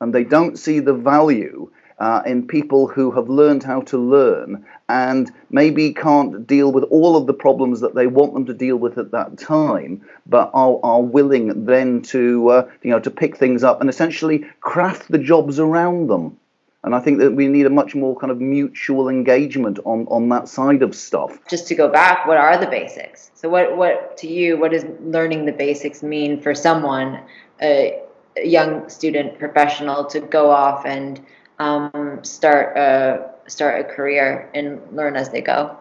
and 0.00 0.12
they 0.12 0.24
don't 0.24 0.58
see 0.58 0.80
the 0.80 0.94
value 0.94 1.70
uh, 2.00 2.22
in 2.24 2.46
people 2.46 2.86
who 2.86 3.10
have 3.10 3.28
learned 3.28 3.62
how 3.62 3.82
to 3.82 3.98
learn 3.98 4.64
and 4.88 5.30
maybe 5.50 5.92
can't 5.92 6.46
deal 6.46 6.72
with 6.72 6.84
all 6.84 7.16
of 7.16 7.26
the 7.26 7.34
problems 7.34 7.80
that 7.80 7.94
they 7.94 8.06
want 8.06 8.32
them 8.32 8.46
to 8.46 8.54
deal 8.54 8.76
with 8.76 8.98
at 8.98 9.12
that 9.12 9.38
time, 9.38 10.02
but 10.26 10.50
are, 10.54 10.80
are 10.82 11.02
willing 11.02 11.66
then 11.66 12.00
to 12.00 12.48
uh, 12.48 12.70
you 12.82 12.90
know 12.90 12.98
to 12.98 13.10
pick 13.10 13.36
things 13.36 13.62
up 13.62 13.80
and 13.80 13.90
essentially 13.90 14.46
craft 14.60 15.10
the 15.10 15.18
jobs 15.18 15.60
around 15.60 16.08
them. 16.08 16.36
And 16.82 16.94
I 16.94 17.00
think 17.00 17.18
that 17.18 17.32
we 17.32 17.46
need 17.46 17.66
a 17.66 17.70
much 17.70 17.94
more 17.94 18.16
kind 18.16 18.30
of 18.30 18.40
mutual 18.40 19.10
engagement 19.10 19.78
on, 19.84 20.06
on 20.06 20.30
that 20.30 20.48
side 20.48 20.82
of 20.82 20.94
stuff. 20.94 21.38
Just 21.46 21.68
to 21.68 21.74
go 21.74 21.88
back, 21.88 22.26
what 22.26 22.38
are 22.38 22.56
the 22.56 22.66
basics? 22.66 23.30
So, 23.34 23.50
what, 23.50 23.76
what 23.76 24.16
to 24.18 24.26
you, 24.26 24.56
what 24.56 24.70
does 24.70 24.86
learning 25.02 25.44
the 25.44 25.52
basics 25.52 26.02
mean 26.02 26.40
for 26.40 26.54
someone, 26.54 27.20
a, 27.60 28.00
a 28.34 28.48
young 28.48 28.88
student 28.88 29.38
professional, 29.38 30.06
to 30.06 30.20
go 30.20 30.50
off 30.50 30.86
and 30.86 31.20
um, 31.60 32.20
start 32.24 32.76
a 32.76 33.30
start 33.48 33.80
a 33.80 33.94
career 33.94 34.50
and 34.54 34.80
learn 34.92 35.16
as 35.16 35.30
they 35.30 35.42
go? 35.42 35.79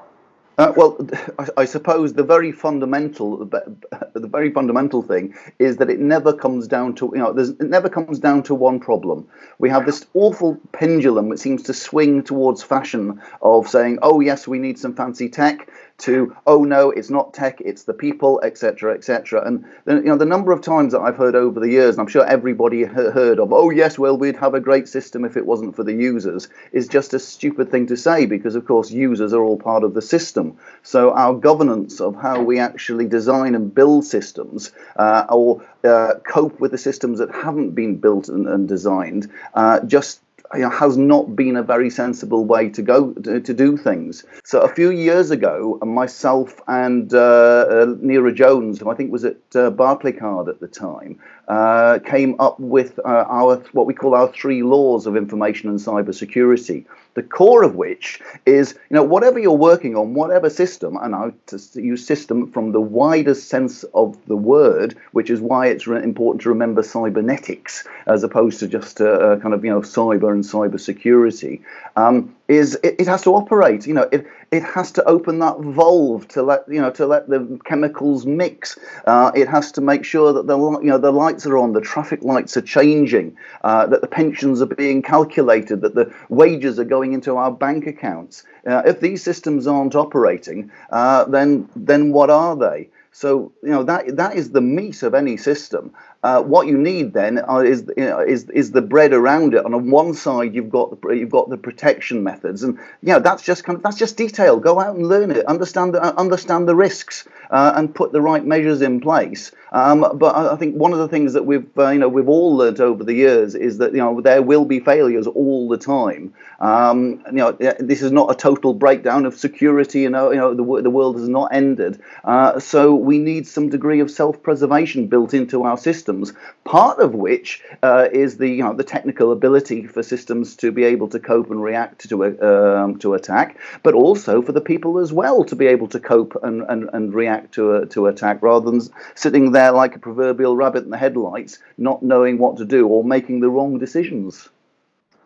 Uh, 0.60 0.74
well, 0.76 0.98
I, 1.40 1.48
I, 1.56 1.66
suppose 1.66 2.12
the 2.12 2.24
very 2.24 2.52
fundamental, 2.52 3.46
the 3.46 4.28
very 4.28 4.52
fundamental 4.52 5.02
thing 5.02 5.34
is 5.58 5.78
that 5.78 5.90
it 5.90 6.02
never 6.02 6.34
comes 6.34 6.68
down 6.68 6.96
to 6.96 7.10
you 7.14 7.20
know, 7.20 7.30
it 7.30 7.62
never 7.62 7.88
comes 7.88 8.20
down 8.20 8.44
to 8.44 8.54
one 8.54 8.82
problem. 8.82 9.26
We 9.58 9.70
have 9.70 9.86
this 9.86 10.06
awful 10.14 10.60
pendulum 10.74 11.30
that 11.30 11.40
seems 11.40 11.64
to 11.64 11.74
swing 11.74 12.24
towards 12.24 12.62
fashion 12.62 13.22
of 13.42 13.70
saying, 13.70 14.00
"Oh 14.02 14.20
yes, 14.20 14.50
we 14.50 14.60
need 14.60 14.78
some 14.78 14.96
fancy 14.96 15.30
tech," 15.30 15.70
to 16.00 16.36
oh 16.48 16.64
no 16.64 16.92
it's 16.92 17.10
not 17.10 17.34
tech 17.34 17.60
it's 17.62 17.84
the 17.84 17.94
people 17.94 18.40
etc 18.44 18.94
etc 18.94 19.46
and 19.46 19.66
you 19.86 20.02
know 20.02 20.18
the 20.18 20.26
number 20.26 20.52
of 20.52 20.62
times 20.62 20.94
that 20.94 21.02
i've 21.02 21.18
heard 21.18 21.36
over 21.36 21.60
the 21.60 21.70
years 21.70 21.96
and 21.96 22.02
i'm 22.02 22.08
sure 22.08 22.26
everybody 22.26 22.84
heard 22.84 23.40
of 23.40 23.52
oh 23.52 23.70
yes 23.70 24.00
well 24.00 24.18
we'd 24.18 24.36
have 24.36 24.54
a 24.54 24.60
great 24.60 24.88
system 24.88 25.26
if 25.26 25.36
it 25.36 25.46
wasn't 25.46 25.76
for 25.76 25.84
the 25.84 25.94
users 25.94 26.48
is 26.72 26.88
just 26.88 27.14
a 27.14 27.20
stupid 27.20 27.70
thing 27.70 27.86
to 27.86 27.98
say 27.98 28.26
because 28.26 28.56
of 28.56 28.66
course 28.66 28.90
users 28.90 29.34
are 29.34 29.42
all 29.42 29.58
part 29.58 29.84
of 29.84 29.94
the 29.94 30.02
system 30.02 30.49
so 30.84 31.12
our 31.14 31.34
governance 31.34 32.00
of 32.00 32.16
how 32.16 32.42
we 32.42 32.60
actually 32.60 33.06
design 33.06 33.56
and 33.56 33.74
build 33.74 34.06
systems 34.06 34.72
uh, 34.96 35.26
or 35.30 35.64
uh, 35.84 36.16
cope 36.28 36.60
with 36.60 36.72
the 36.72 36.78
systems 36.78 37.20
that 37.20 37.32
haven't 37.32 37.72
been 37.72 37.98
built 37.98 38.30
and, 38.30 38.48
and 38.48 38.68
designed 38.68 39.30
uh, 39.54 39.80
just 39.82 40.22
you 40.54 40.62
know, 40.62 40.70
has 40.70 40.98
not 40.98 41.36
been 41.36 41.56
a 41.56 41.64
very 41.64 41.90
sensible 41.90 42.44
way 42.44 42.70
to 42.70 42.82
go 42.82 43.14
to, 43.14 43.40
to 43.40 43.54
do 43.54 43.78
things. 43.78 44.24
So 44.44 44.62
a 44.62 44.68
few 44.68 44.90
years 44.90 45.32
ago, 45.32 45.80
myself 45.84 46.60
and 46.68 47.14
uh, 47.14 47.18
uh, 47.18 47.86
Neira 47.86 48.34
Jones, 48.34 48.80
who 48.80 48.90
I 48.90 48.96
think 48.96 49.12
was 49.12 49.26
at 49.26 49.36
uh, 49.54 49.70
Barclaycard 49.72 50.50
at 50.50 50.60
the 50.60 50.68
time, 50.68 51.20
uh, 51.48 52.00
came 52.04 52.36
up 52.40 52.60
with 52.60 53.00
uh, 53.00 53.26
our 53.28 53.58
what 53.74 53.86
we 53.86 53.94
call 53.94 54.16
our 54.16 54.32
three 54.32 54.64
laws 54.64 55.06
of 55.06 55.16
information 55.16 55.70
and 55.70 55.80
cybersecurity 55.80 56.86
the 57.20 57.28
core 57.28 57.64
of 57.64 57.76
which 57.76 58.22
is, 58.46 58.76
you 58.90 58.96
know, 58.96 59.04
whatever 59.04 59.38
you're 59.40 59.52
working 59.52 59.98
on, 59.98 60.14
whatever 60.14 60.50
system, 60.50 60.96
and 61.02 61.14
I 61.14 61.34
use 61.74 62.08
system 62.08 62.50
from 62.54 62.72
the 62.72 62.80
widest 62.80 63.50
sense 63.50 63.84
of 63.94 64.18
the 64.28 64.38
word, 64.38 64.96
which 65.12 65.30
is 65.30 65.42
why 65.42 65.68
it's 65.68 65.86
important 65.86 66.44
to 66.44 66.50
remember 66.50 66.82
cybernetics 66.82 67.86
as 68.08 68.24
opposed 68.24 68.62
to 68.62 68.68
just 68.70 69.02
a, 69.02 69.32
a 69.32 69.40
kind 69.42 69.54
of, 69.54 69.66
you 69.66 69.72
know, 69.72 69.82
cyber 69.82 70.32
and 70.32 70.46
cyber 70.46 70.80
security. 70.80 71.62
Um, 71.98 72.34
is 72.50 72.76
it, 72.84 72.96
it, 73.00 73.08
has 73.08 73.22
to 73.22 73.36
operate. 73.36 73.86
You 73.86 73.94
know, 73.94 74.10
it, 74.12 74.26
it 74.52 74.64
has 74.64 74.92
to 74.94 75.04
open 75.06 75.38
that 75.40 75.60
valve 75.60 76.28
to 76.30 76.42
let 76.42 76.68
you 76.68 76.82
know 76.82 76.90
to 76.92 77.06
let 77.06 77.30
the 77.30 77.60
chemicals 77.64 78.26
mix. 78.26 78.78
Uh, 79.06 79.32
it 79.36 79.48
has 79.48 79.72
to 79.74 79.82
make 79.82 80.04
sure 80.04 80.34
that 80.34 80.48
the 80.48 80.58
you 80.58 80.90
know 80.90 80.98
the 80.98 81.12
lights 81.12 81.46
are 81.46 81.58
on, 81.58 81.74
the 81.74 81.82
traffic 81.82 82.24
lights 82.24 82.58
are 82.58 82.62
changing, 82.62 83.38
uh, 83.64 83.86
that 83.86 84.02
the 84.02 84.08
pensions 84.08 84.62
are 84.62 84.66
being 84.66 85.02
calculated, 85.04 85.82
that 85.82 85.94
the 85.94 86.12
wages 86.30 86.80
are 86.80 86.86
going 86.86 87.14
into 87.14 87.38
our 87.38 87.52
bank 87.52 87.86
accounts. 87.86 88.44
Uh, 88.66 88.82
if 88.86 89.00
these 89.00 89.24
systems 89.24 89.68
aren't 89.68 89.96
operating, 89.96 90.72
uh, 90.90 91.26
then 91.26 91.70
then 91.76 92.12
what 92.12 92.32
are 92.32 92.56
they? 92.56 92.90
So 93.12 93.52
you 93.62 93.70
know 93.70 93.84
that 93.84 94.18
that 94.18 94.36
is 94.36 94.52
the 94.52 94.62
meat 94.62 95.04
of 95.04 95.14
any 95.14 95.38
system. 95.38 95.92
Uh, 96.22 96.42
what 96.42 96.68
you 96.68 96.78
need 96.78 97.14
then 97.14 97.40
uh, 97.48 97.60
is 97.60 97.90
is 97.98 98.50
is 98.50 98.72
the 98.72 98.82
bread 98.82 99.14
around 99.14 99.54
it. 99.54 99.64
And 99.64 99.74
on 99.74 99.90
one 99.90 100.14
side, 100.14 100.54
you've 100.54 100.70
got 100.70 101.00
the, 101.02 101.12
you've 101.12 101.30
got 101.30 101.50
the 101.50 101.58
protection 101.58 102.24
methods, 102.24 102.62
and 102.64 102.78
you 103.02 103.14
know 103.14 103.20
that's 103.20 103.42
just 103.42 103.64
kind 103.64 103.78
of 103.78 103.84
that's 103.84 103.98
just 103.98 104.18
detail. 104.18 104.58
Go 104.58 104.82
out 104.82 104.98
and 104.98 105.08
learn 105.08 105.32
it, 105.32 105.46
understand 105.46 105.94
the, 105.94 106.02
understand 106.18 106.68
the 106.68 106.76
risks, 106.76 107.26
uh, 107.52 107.72
and 107.76 107.96
put 107.96 108.12
the 108.12 108.22
right 108.22 108.46
measures 108.46 108.82
in 108.82 109.00
place. 109.00 109.54
Um, 109.72 110.06
but 110.16 110.36
I 110.36 110.56
think 110.56 110.76
one 110.76 110.94
of 110.94 111.00
the 111.00 111.08
things 111.08 111.34
that 111.34 111.46
we've 111.46 111.70
uh, 111.78 111.90
you 111.90 112.00
know 112.00 112.10
we've 112.10 112.28
all 112.28 112.56
learned 112.58 112.82
over 112.82 113.04
the 113.04 113.14
years 113.14 113.56
is 113.56 113.78
that 113.78 113.94
you 113.94 114.00
know 114.00 114.20
there 114.20 114.42
will 114.42 114.66
be 114.66 114.82
failures 114.82 115.26
all 115.28 115.70
the 115.70 115.78
time. 115.78 116.34
Um, 116.60 117.24
you 117.28 117.38
know 117.38 117.52
this 117.54 118.02
is 118.02 118.12
not 118.12 118.32
a 118.32 118.36
total 118.36 118.74
breakdown 118.74 119.26
of 119.26 119.38
security. 119.38 120.02
You 120.02 120.10
know 120.10 120.32
you 120.32 120.38
know 120.38 120.54
the 120.54 120.82
the 120.82 120.90
world 120.90 121.18
has 121.18 121.30
not 121.30 121.54
ended. 121.54 122.02
Uh, 122.26 122.60
so 122.60 122.94
we 122.94 123.20
need 123.20 123.48
some 123.48 123.70
degree 123.70 124.02
of 124.02 124.12
self-preservation 124.12 125.08
built 125.08 125.34
into 125.34 125.64
our 125.64 125.78
systems. 126.10 126.34
Part 126.64 127.00
of 127.00 127.14
which 127.14 127.62
uh, 127.84 128.08
is 128.12 128.38
the 128.38 128.48
you 128.50 128.64
know 128.64 128.74
the 128.74 128.84
technical 128.84 129.32
ability 129.32 129.88
for 129.88 130.04
systems 130.04 130.56
to 130.58 130.72
be 130.72 130.84
able 130.84 131.08
to 131.10 131.20
cope 131.20 131.52
and 131.52 131.64
react 131.64 132.10
to 132.10 132.24
a, 132.24 132.84
um, 132.84 133.00
to 133.00 133.14
attack, 133.14 133.58
but 133.84 133.94
also 133.94 134.42
for 134.42 134.52
the 134.52 134.62
people 134.62 135.00
as 135.00 135.14
well 135.14 135.44
to 135.46 135.56
be 135.56 135.68
able 135.68 135.88
to 135.88 136.00
cope 136.00 136.36
and, 136.44 136.64
and, 136.70 136.90
and 136.94 137.14
react 137.14 137.54
to 137.54 137.76
a, 137.76 137.86
to 137.88 138.08
attack 138.08 138.42
rather 138.42 138.72
than 138.72 138.82
sitting 139.16 139.52
there 139.52 139.72
like 139.72 139.96
a 139.96 140.00
proverbial 140.00 140.56
rabbit 140.56 140.84
in 140.84 140.90
the 140.90 140.98
headlights, 140.98 141.60
not 141.78 142.02
knowing 142.04 142.38
what 142.38 142.58
to 142.58 142.66
do 142.66 142.88
or 142.88 143.04
making 143.04 143.40
the 143.40 143.50
wrong 143.50 143.80
decisions. 143.80 144.50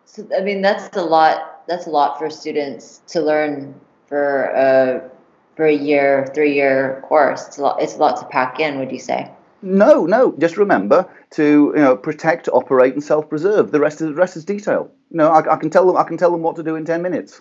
So, 0.04 0.26
I 0.36 0.42
mean, 0.42 0.62
that's 0.62 0.96
a 0.96 1.02
lot. 1.02 1.66
That's 1.66 1.86
a 1.86 1.90
lot 1.90 2.18
for 2.18 2.30
students 2.30 3.00
to 3.08 3.20
learn 3.20 3.74
for 4.06 4.44
a 4.44 5.10
for 5.56 5.66
a 5.66 5.74
year, 5.74 6.26
three 6.34 6.54
year 6.54 7.02
course. 7.08 7.46
It's 7.48 7.58
a 7.58 7.62
lot. 7.62 7.82
It's 7.82 7.96
a 7.96 7.98
lot 7.98 8.20
to 8.20 8.26
pack 8.26 8.60
in. 8.60 8.78
Would 8.78 8.92
you 8.92 9.00
say? 9.00 9.30
No, 9.64 10.06
no. 10.06 10.34
Just 10.38 10.56
remember 10.56 11.08
to 11.32 11.72
you 11.74 11.82
know 11.82 11.96
protect, 11.96 12.48
operate, 12.48 12.94
and 12.94 13.02
self 13.02 13.28
preserve. 13.28 13.72
The 13.72 13.80
rest 13.80 14.00
is 14.00 14.08
the 14.08 14.14
rest 14.14 14.36
is 14.36 14.44
detail. 14.44 14.90
You 15.10 15.18
know, 15.18 15.28
I, 15.30 15.54
I 15.54 15.56
can 15.56 15.70
tell 15.70 15.86
them. 15.86 15.96
I 15.96 16.04
can 16.04 16.16
tell 16.16 16.30
them 16.30 16.42
what 16.42 16.56
to 16.56 16.62
do 16.62 16.76
in 16.76 16.84
ten 16.84 17.02
minutes 17.02 17.40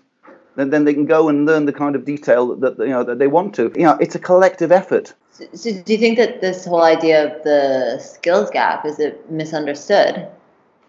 then, 0.56 0.70
then 0.70 0.86
they 0.86 0.94
can 0.94 1.06
go 1.06 1.30
and 1.30 1.46
learn 1.46 1.66
the 1.66 1.74
kind 1.74 1.96
of 1.96 2.06
detail 2.06 2.56
that 2.56 2.78
you 2.80 2.88
know 2.88 3.04
that 3.04 3.20
they 3.20 3.28
want 3.28 3.56
to. 3.56 3.72
You 3.76 3.84
know, 3.84 3.98
it's 4.00 4.16
a 4.16 4.20
collective 4.20 4.72
effort. 4.72 5.14
So, 5.32 5.46
so 5.54 5.82
do 5.82 5.94
you 5.94 6.00
think 6.00 6.18
that 6.18 6.42
this 6.42 6.66
whole 6.66 6.84
idea 6.84 7.36
of 7.36 7.44
the 7.44 8.00
skills 8.00 8.50
gap 8.52 8.86
is 8.86 9.00
it 9.00 9.30
misunderstood? 9.32 10.28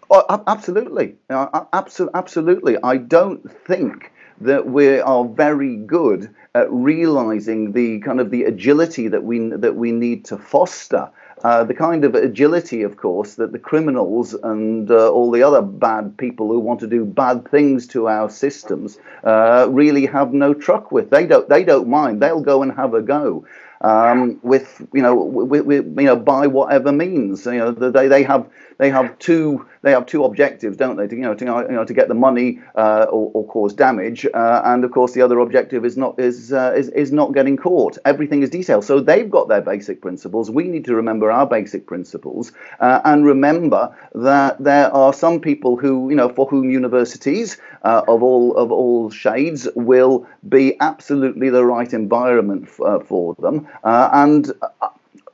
Oh, 0.09 0.43
absolutely, 0.45 1.15
absolutely. 1.31 2.77
I 2.83 2.97
don't 2.97 3.51
think 3.51 4.11
that 4.41 4.67
we 4.67 4.99
are 4.99 5.25
very 5.25 5.77
good 5.77 6.29
at 6.53 6.71
realizing 6.71 7.71
the 7.71 7.99
kind 8.01 8.19
of 8.19 8.29
the 8.29 8.43
agility 8.43 9.07
that 9.07 9.23
we 9.23 9.49
that 9.49 9.75
we 9.75 9.91
need 9.91 10.25
to 10.25 10.37
foster 10.37 11.09
uh, 11.43 11.63
the 11.63 11.73
kind 11.73 12.05
of 12.05 12.15
agility, 12.15 12.81
of 12.83 12.97
course, 12.97 13.35
that 13.35 13.51
the 13.51 13.59
criminals 13.59 14.33
and 14.33 14.89
uh, 14.89 15.11
all 15.11 15.31
the 15.31 15.43
other 15.43 15.61
bad 15.61 16.17
people 16.17 16.47
who 16.47 16.59
want 16.59 16.79
to 16.79 16.87
do 16.87 17.05
bad 17.05 17.47
things 17.49 17.87
to 17.87 18.07
our 18.07 18.29
systems 18.29 18.97
uh, 19.23 19.67
really 19.69 20.05
have 20.05 20.33
no 20.33 20.53
truck 20.53 20.91
with. 20.91 21.09
They 21.09 21.27
don't. 21.27 21.47
They 21.49 21.63
don't 21.63 21.87
mind. 21.89 22.21
They'll 22.21 22.41
go 22.41 22.63
and 22.63 22.71
have 22.73 22.93
a 22.93 23.01
go 23.01 23.45
um, 23.81 24.39
with 24.41 24.85
you 24.93 25.01
know 25.01 25.15
with, 25.15 25.65
with, 25.65 25.85
you 25.85 26.05
know 26.05 26.15
by 26.15 26.47
whatever 26.47 26.91
means. 26.91 27.45
You 27.45 27.57
know 27.57 27.71
they 27.71 28.07
they 28.07 28.23
have 28.23 28.47
they 28.77 28.89
have 28.89 29.17
two 29.19 29.65
they 29.85 29.91
have 29.91 30.07
two 30.07 30.23
objectives, 30.23 30.75
don't 30.77 30.97
they? 30.97 31.05
To, 31.07 31.15
you 31.15 31.21
know 31.21 31.35
to 31.35 31.45
you 31.45 31.75
know 31.75 31.85
to 31.85 31.93
get 31.93 32.07
the 32.07 32.15
money 32.15 32.59
uh, 32.73 33.05
or, 33.11 33.29
or, 33.35 33.45
cause 33.45 33.71
damage, 33.71 34.25
uh, 34.33 34.61
and 34.65 34.83
of 34.83 34.91
course 34.91 35.13
the 35.13 35.21
other 35.21 35.37
objective 35.37 35.85
is 35.85 35.95
not 35.95 36.19
is, 36.19 36.51
uh, 36.51 36.73
is 36.75 36.89
is 36.89 37.11
not 37.11 37.35
getting 37.35 37.55
caught. 37.55 37.99
Everything 38.03 38.41
is 38.41 38.49
detailed, 38.49 38.83
so 38.83 38.99
they've 38.99 39.29
got 39.29 39.47
their 39.47 39.61
basic 39.61 40.01
principles. 40.01 40.49
We 40.49 40.63
need 40.63 40.85
to 40.85 40.95
remember 40.95 41.31
our 41.31 41.45
basic 41.45 41.85
principles 41.85 42.51
uh, 42.79 43.01
and 43.05 43.25
remember 43.25 43.95
that 44.15 44.57
there 44.61 44.91
are 44.91 45.13
some 45.13 45.39
people 45.39 45.77
who 45.77 46.09
you 46.09 46.15
know 46.15 46.29
for 46.29 46.47
whom 46.47 46.71
universities 46.71 47.57
uh, 47.83 48.01
of 48.07 48.23
all 48.23 48.57
of 48.57 48.71
all 48.71 49.11
shades 49.11 49.67
will 49.75 50.27
be 50.49 50.75
absolutely 50.79 51.51
the 51.51 51.63
right 51.63 51.93
environment 51.93 52.63
f- 52.63 52.81
uh, 52.81 52.99
for 53.01 53.35
them, 53.35 53.67
and 53.83 54.51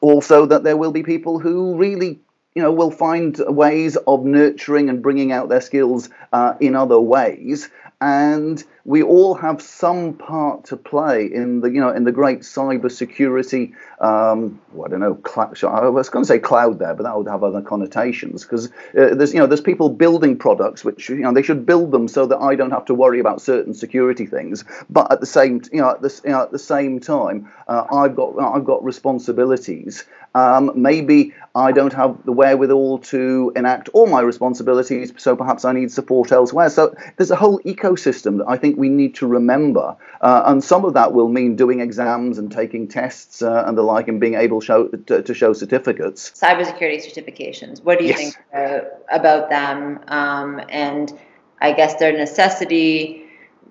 also 0.01 0.45
that 0.45 0.65
there 0.65 0.75
will 0.75 0.91
be 0.91 1.03
people 1.03 1.39
who 1.39 1.77
really 1.77 2.19
you 2.55 2.61
know, 2.61 2.71
will 2.71 2.91
find 2.91 3.37
ways 3.47 3.95
of 3.95 4.25
nurturing 4.25 4.89
and 4.89 5.01
bringing 5.01 5.31
out 5.31 5.49
their 5.49 5.61
skills 5.61 6.09
uh, 6.33 6.53
in 6.59 6.75
other 6.75 6.99
ways. 6.99 7.69
And 8.01 8.61
we 8.83 9.03
all 9.03 9.35
have 9.35 9.61
some 9.61 10.15
part 10.15 10.65
to 10.65 10.77
play 10.77 11.31
in 11.31 11.61
the, 11.61 11.69
you 11.69 11.79
know, 11.79 11.91
in 11.91 12.03
the 12.03 12.11
great 12.11 12.39
cybersecurity. 12.39 13.73
Um, 14.01 14.59
well, 14.73 14.87
I 14.87 14.89
don't 14.89 14.99
know. 14.99 15.19
Cl- 15.27 15.53
I 15.71 15.87
was 15.87 16.09
going 16.09 16.23
to 16.23 16.27
say 16.27 16.39
cloud 16.39 16.79
there, 16.79 16.95
but 16.95 17.03
that 17.03 17.15
would 17.15 17.27
have 17.27 17.43
other 17.43 17.61
connotations 17.61 18.41
because 18.43 18.67
uh, 18.97 19.13
there's, 19.13 19.31
you 19.31 19.39
know, 19.39 19.45
there's 19.45 19.61
people 19.61 19.89
building 19.89 20.35
products 20.37 20.83
which, 20.83 21.07
you 21.07 21.17
know, 21.17 21.31
they 21.31 21.43
should 21.43 21.67
build 21.67 21.91
them 21.91 22.07
so 22.07 22.25
that 22.25 22.39
I 22.39 22.55
don't 22.55 22.71
have 22.71 22.85
to 22.85 22.95
worry 22.95 23.19
about 23.19 23.41
certain 23.41 23.75
security 23.75 24.25
things. 24.25 24.65
But 24.89 25.11
at 25.11 25.19
the 25.19 25.27
same, 25.27 25.61
you 25.71 25.81
know, 25.81 25.91
at 25.91 26.01
the, 26.01 26.21
you 26.25 26.31
know, 26.31 26.41
at 26.41 26.51
the 26.51 26.59
same 26.59 26.99
time, 26.99 27.51
uh, 27.67 27.85
I've 27.91 28.15
got, 28.15 28.39
I've 28.39 28.65
got 28.65 28.83
responsibilities. 28.83 30.03
Um, 30.33 30.71
maybe 30.75 31.33
I 31.53 31.73
don't 31.73 31.91
have 31.93 32.23
the 32.23 32.31
wherewithal 32.31 32.99
to 32.99 33.51
enact 33.55 33.89
all 33.89 34.07
my 34.07 34.21
responsibilities, 34.21 35.11
so 35.17 35.35
perhaps 35.35 35.65
I 35.65 35.73
need 35.73 35.91
support 35.91 36.31
elsewhere. 36.31 36.69
So 36.69 36.95
there's 37.17 37.31
a 37.31 37.35
whole 37.35 37.59
ecosystem 37.59 38.37
that 38.37 38.45
I 38.47 38.57
think 38.57 38.77
we 38.77 38.87
need 38.87 39.15
to 39.15 39.27
remember. 39.27 39.97
Uh, 40.21 40.43
and 40.45 40.63
some 40.63 40.85
of 40.85 40.93
that 40.93 41.11
will 41.11 41.27
mean 41.27 41.57
doing 41.57 41.81
exams 41.81 42.37
and 42.37 42.49
taking 42.49 42.87
tests 42.87 43.41
uh, 43.41 43.65
and 43.67 43.77
the 43.77 43.81
like 43.91 44.07
and 44.07 44.19
being 44.19 44.35
able 44.35 44.61
show, 44.61 44.87
to, 44.87 45.21
to, 45.21 45.33
show 45.33 45.53
certificates. 45.53 46.31
Cybersecurity 46.31 47.05
certifications, 47.05 47.83
what 47.83 47.99
do 47.99 48.05
you 48.05 48.11
yes. 48.11 48.19
think 48.19 48.35
uh, 48.53 48.79
about 49.11 49.49
them? 49.49 49.99
Um, 50.07 50.61
and 50.69 51.11
I 51.59 51.73
guess 51.73 51.95
their 51.95 52.13
necessity 52.13 53.21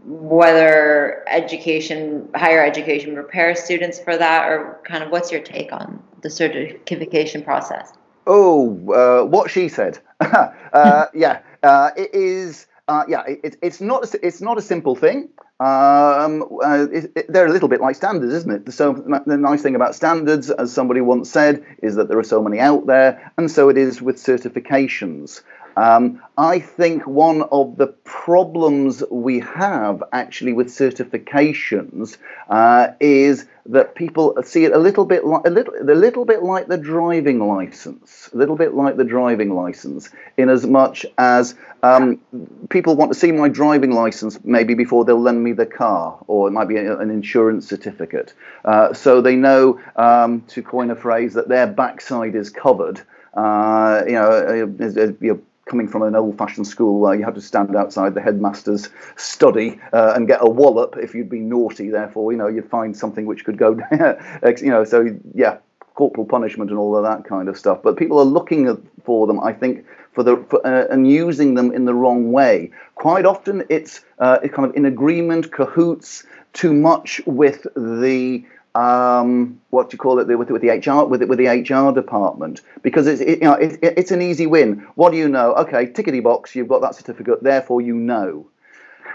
whether 0.04 1.22
education, 1.28 2.28
higher 2.34 2.64
education 2.64 3.14
prepares 3.14 3.62
students 3.62 3.98
for 3.98 4.16
that, 4.16 4.48
or 4.48 4.80
kind 4.84 5.04
of 5.04 5.10
what's 5.10 5.30
your 5.30 5.42
take 5.42 5.72
on 5.72 6.02
the 6.22 6.30
certification 6.30 7.42
process? 7.42 7.92
Oh, 8.26 8.92
uh, 8.92 9.26
what 9.26 9.50
she 9.50 9.68
said. 9.68 9.98
uh, 10.20 11.06
yeah, 11.14 11.40
uh, 11.62 11.90
it 11.96 12.14
is. 12.14 12.66
uh, 12.88 13.04
yeah, 13.08 13.24
it, 13.26 13.56
it's 13.62 13.80
not 13.80 14.12
a, 14.14 14.26
it's 14.26 14.40
not 14.40 14.58
a 14.58 14.62
simple 14.62 14.94
thing. 14.94 15.28
Um, 15.60 16.48
uh, 16.64 16.86
it, 16.90 17.12
it, 17.14 17.26
they're 17.28 17.46
a 17.46 17.52
little 17.52 17.68
bit 17.68 17.82
like 17.82 17.94
standards, 17.94 18.32
isn't 18.32 18.66
it? 18.66 18.72
So 18.72 18.94
the 18.94 19.36
nice 19.36 19.60
thing 19.60 19.74
about 19.74 19.94
standards, 19.94 20.50
as 20.50 20.72
somebody 20.72 21.02
once 21.02 21.30
said, 21.30 21.62
is 21.82 21.96
that 21.96 22.08
there 22.08 22.18
are 22.18 22.24
so 22.24 22.42
many 22.42 22.58
out 22.58 22.86
there, 22.86 23.30
and 23.36 23.50
so 23.50 23.68
it 23.68 23.76
is 23.76 24.00
with 24.00 24.16
certifications. 24.16 25.42
Um, 25.80 26.20
I 26.36 26.58
think 26.58 27.06
one 27.06 27.40
of 27.40 27.78
the 27.78 27.86
problems 27.86 29.02
we 29.10 29.40
have 29.40 30.02
actually 30.12 30.52
with 30.52 30.68
certifications 30.68 32.18
uh, 32.50 32.88
is 33.00 33.46
that 33.64 33.94
people 33.94 34.36
see 34.42 34.64
it 34.66 34.72
a 34.72 34.78
little 34.78 35.06
bit 35.06 35.24
like 35.24 35.46
a 35.46 35.50
little, 35.50 35.74
a 35.80 35.94
little 35.94 36.26
bit 36.26 36.42
like 36.42 36.66
the 36.66 36.76
driving 36.76 37.38
license, 37.38 38.28
a 38.34 38.36
little 38.36 38.56
bit 38.56 38.74
like 38.74 38.98
the 38.98 39.04
driving 39.04 39.54
license, 39.54 40.10
in 40.36 40.50
as 40.50 40.66
much 40.66 41.06
as 41.16 41.54
um, 41.82 42.20
people 42.68 42.94
want 42.94 43.10
to 43.12 43.18
see 43.18 43.32
my 43.32 43.48
driving 43.48 43.92
license 43.92 44.38
maybe 44.44 44.74
before 44.74 45.06
they'll 45.06 45.22
lend 45.28 45.42
me 45.42 45.52
the 45.52 45.64
car, 45.64 46.18
or 46.26 46.48
it 46.48 46.50
might 46.50 46.68
be 46.68 46.76
a, 46.76 46.98
an 46.98 47.10
insurance 47.10 47.66
certificate, 47.66 48.34
uh, 48.66 48.92
so 48.92 49.22
they 49.22 49.36
know, 49.36 49.80
um, 49.96 50.42
to 50.48 50.62
coin 50.62 50.90
a 50.90 50.96
phrase, 50.96 51.32
that 51.34 51.48
their 51.48 51.66
backside 51.66 52.34
is 52.34 52.50
covered. 52.50 53.00
Uh, 53.32 54.02
you 54.06 54.14
know, 54.14 54.30
uh, 54.30 55.36
coming 55.66 55.86
from 55.86 56.02
an 56.02 56.16
old-fashioned 56.16 56.66
school 56.66 56.98
where 56.98 57.14
you 57.14 57.24
had 57.24 57.34
to 57.34 57.40
stand 57.40 57.76
outside 57.76 58.14
the 58.14 58.20
headmaster's 58.20 58.88
study 59.16 59.80
uh, 59.92 60.14
and 60.16 60.26
get 60.26 60.40
a 60.42 60.50
wallop 60.50 60.96
if 60.96 61.14
you'd 61.14 61.30
been 61.30 61.48
naughty. 61.48 61.90
Therefore, 61.90 62.32
you 62.32 62.38
know, 62.38 62.48
you'd 62.48 62.68
find 62.68 62.96
something 62.96 63.26
which 63.26 63.44
could 63.44 63.56
go, 63.56 63.78
you 64.60 64.70
know. 64.70 64.84
So 64.84 65.16
yeah, 65.34 65.58
corporal 65.94 66.26
punishment 66.26 66.70
and 66.70 66.78
all 66.78 66.96
of 66.96 67.04
that 67.04 67.24
kind 67.24 67.48
of 67.48 67.56
stuff. 67.58 67.82
But 67.82 67.96
people 67.96 68.18
are 68.18 68.24
looking 68.24 68.90
for 69.04 69.26
them, 69.26 69.38
I 69.40 69.52
think, 69.52 69.86
for 70.12 70.22
the 70.22 70.44
for, 70.48 70.66
uh, 70.66 70.86
and 70.90 71.08
using 71.08 71.54
them 71.54 71.72
in 71.72 71.84
the 71.84 71.94
wrong 71.94 72.32
way. 72.32 72.70
Quite 72.94 73.26
often, 73.26 73.64
it's 73.68 74.00
uh, 74.18 74.38
kind 74.48 74.68
of 74.68 74.74
in 74.74 74.86
agreement, 74.86 75.52
cahoots, 75.52 76.24
too 76.52 76.72
much 76.72 77.20
with 77.26 77.66
the 77.76 78.44
um, 78.80 79.60
what 79.70 79.90
do 79.90 79.94
you 79.94 79.98
call 79.98 80.18
it 80.20 80.26
with, 80.26 80.50
with 80.50 80.62
the 80.62 80.68
HR 80.68 81.04
with 81.04 81.22
it 81.22 81.28
with 81.28 81.38
the 81.38 81.48
HR 81.48 81.92
department 81.92 82.62
because 82.82 83.06
it's 83.06 83.20
it, 83.20 83.38
you 83.38 83.44
know 83.44 83.54
it, 83.54 83.78
it's 83.82 84.10
an 84.10 84.22
easy 84.22 84.46
win. 84.46 84.86
What 84.94 85.10
do 85.12 85.18
you 85.18 85.28
know? 85.28 85.52
Okay, 85.54 85.86
tickety 85.86 86.22
box, 86.22 86.54
you've 86.54 86.68
got 86.68 86.80
that 86.80 86.94
certificate, 86.94 87.42
therefore 87.42 87.82
you 87.82 87.94
know. 87.94 88.48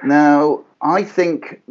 Now 0.04 0.64
I 0.82 1.04
think 1.04 1.62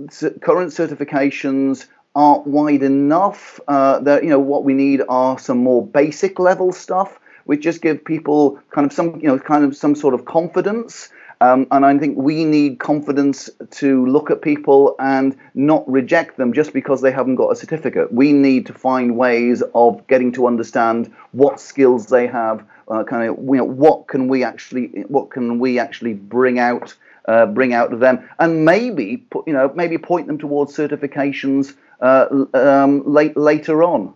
current 0.40 0.72
certifications 0.72 1.86
aren't 2.16 2.46
wide 2.46 2.82
enough. 2.82 3.60
Uh, 3.68 4.00
that 4.00 4.24
you 4.24 4.30
know 4.30 4.40
what 4.40 4.64
we 4.64 4.74
need 4.74 5.02
are 5.08 5.38
some 5.38 5.58
more 5.58 5.86
basic 5.86 6.38
level 6.40 6.72
stuff, 6.72 7.20
which 7.44 7.62
just 7.62 7.80
give 7.80 8.04
people 8.04 8.60
kind 8.70 8.86
of 8.86 8.92
some 8.92 9.20
you 9.20 9.28
know 9.28 9.38
kind 9.38 9.64
of 9.64 9.76
some 9.76 9.94
sort 9.94 10.14
of 10.14 10.24
confidence 10.24 11.10
um, 11.40 11.66
and 11.70 11.84
I 11.84 11.98
think 11.98 12.16
we 12.16 12.44
need 12.44 12.78
confidence 12.78 13.50
to 13.72 14.06
look 14.06 14.30
at 14.30 14.42
people 14.42 14.94
and 14.98 15.36
not 15.54 15.90
reject 15.90 16.36
them 16.36 16.52
just 16.52 16.72
because 16.72 17.00
they 17.00 17.12
haven't 17.12 17.36
got 17.36 17.50
a 17.50 17.56
certificate. 17.56 18.12
We 18.12 18.32
need 18.32 18.66
to 18.66 18.72
find 18.72 19.16
ways 19.16 19.62
of 19.74 20.06
getting 20.06 20.32
to 20.32 20.46
understand 20.46 21.12
what 21.32 21.60
skills 21.60 22.06
they 22.06 22.26
have, 22.26 22.64
uh, 22.88 23.04
kind 23.04 23.28
of 23.28 23.38
you 23.38 23.56
know 23.56 23.64
what 23.64 24.08
can 24.08 24.28
we 24.28 24.44
actually 24.44 25.04
what 25.08 25.30
can 25.30 25.58
we 25.58 25.78
actually 25.78 26.14
bring 26.14 26.58
out 26.58 26.94
uh, 27.26 27.46
bring 27.46 27.72
out 27.72 27.92
of 27.92 28.00
them, 28.00 28.28
and 28.38 28.64
maybe 28.64 29.16
put, 29.16 29.46
you 29.46 29.52
know 29.52 29.72
maybe 29.74 29.98
point 29.98 30.26
them 30.26 30.38
towards 30.38 30.76
certifications 30.76 31.74
uh, 32.00 32.26
um, 32.54 33.02
late, 33.06 33.36
later 33.36 33.82
on. 33.82 34.14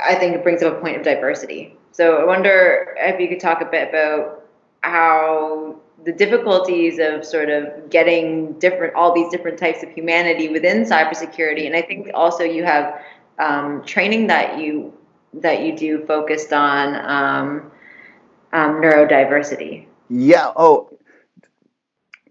I 0.00 0.14
think 0.14 0.34
it 0.34 0.42
brings 0.42 0.62
up 0.62 0.76
a 0.76 0.80
point 0.80 0.96
of 0.96 1.02
diversity. 1.02 1.74
So 1.92 2.16
I 2.16 2.24
wonder 2.24 2.94
if 2.98 3.20
you 3.20 3.28
could 3.28 3.40
talk 3.40 3.60
a 3.60 3.64
bit 3.64 3.88
about 3.88 4.44
how 4.82 5.80
the 6.04 6.12
difficulties 6.12 6.98
of 6.98 7.24
sort 7.24 7.50
of 7.50 7.90
getting 7.90 8.52
different 8.58 8.94
all 8.94 9.14
these 9.14 9.30
different 9.30 9.58
types 9.58 9.82
of 9.82 9.90
humanity 9.90 10.48
within 10.48 10.84
cybersecurity. 10.84 11.66
And 11.66 11.76
i 11.76 11.82
think 11.82 12.10
also 12.14 12.44
you 12.44 12.64
have 12.64 13.02
um, 13.38 13.84
training 13.84 14.28
that 14.28 14.58
you 14.58 14.92
that 15.34 15.62
you 15.62 15.76
do 15.76 16.04
focused 16.06 16.52
on 16.52 16.94
um, 16.94 17.70
um, 18.52 18.80
neurodiversity. 18.80 19.86
Yeah. 20.08 20.52
Oh 20.56 20.98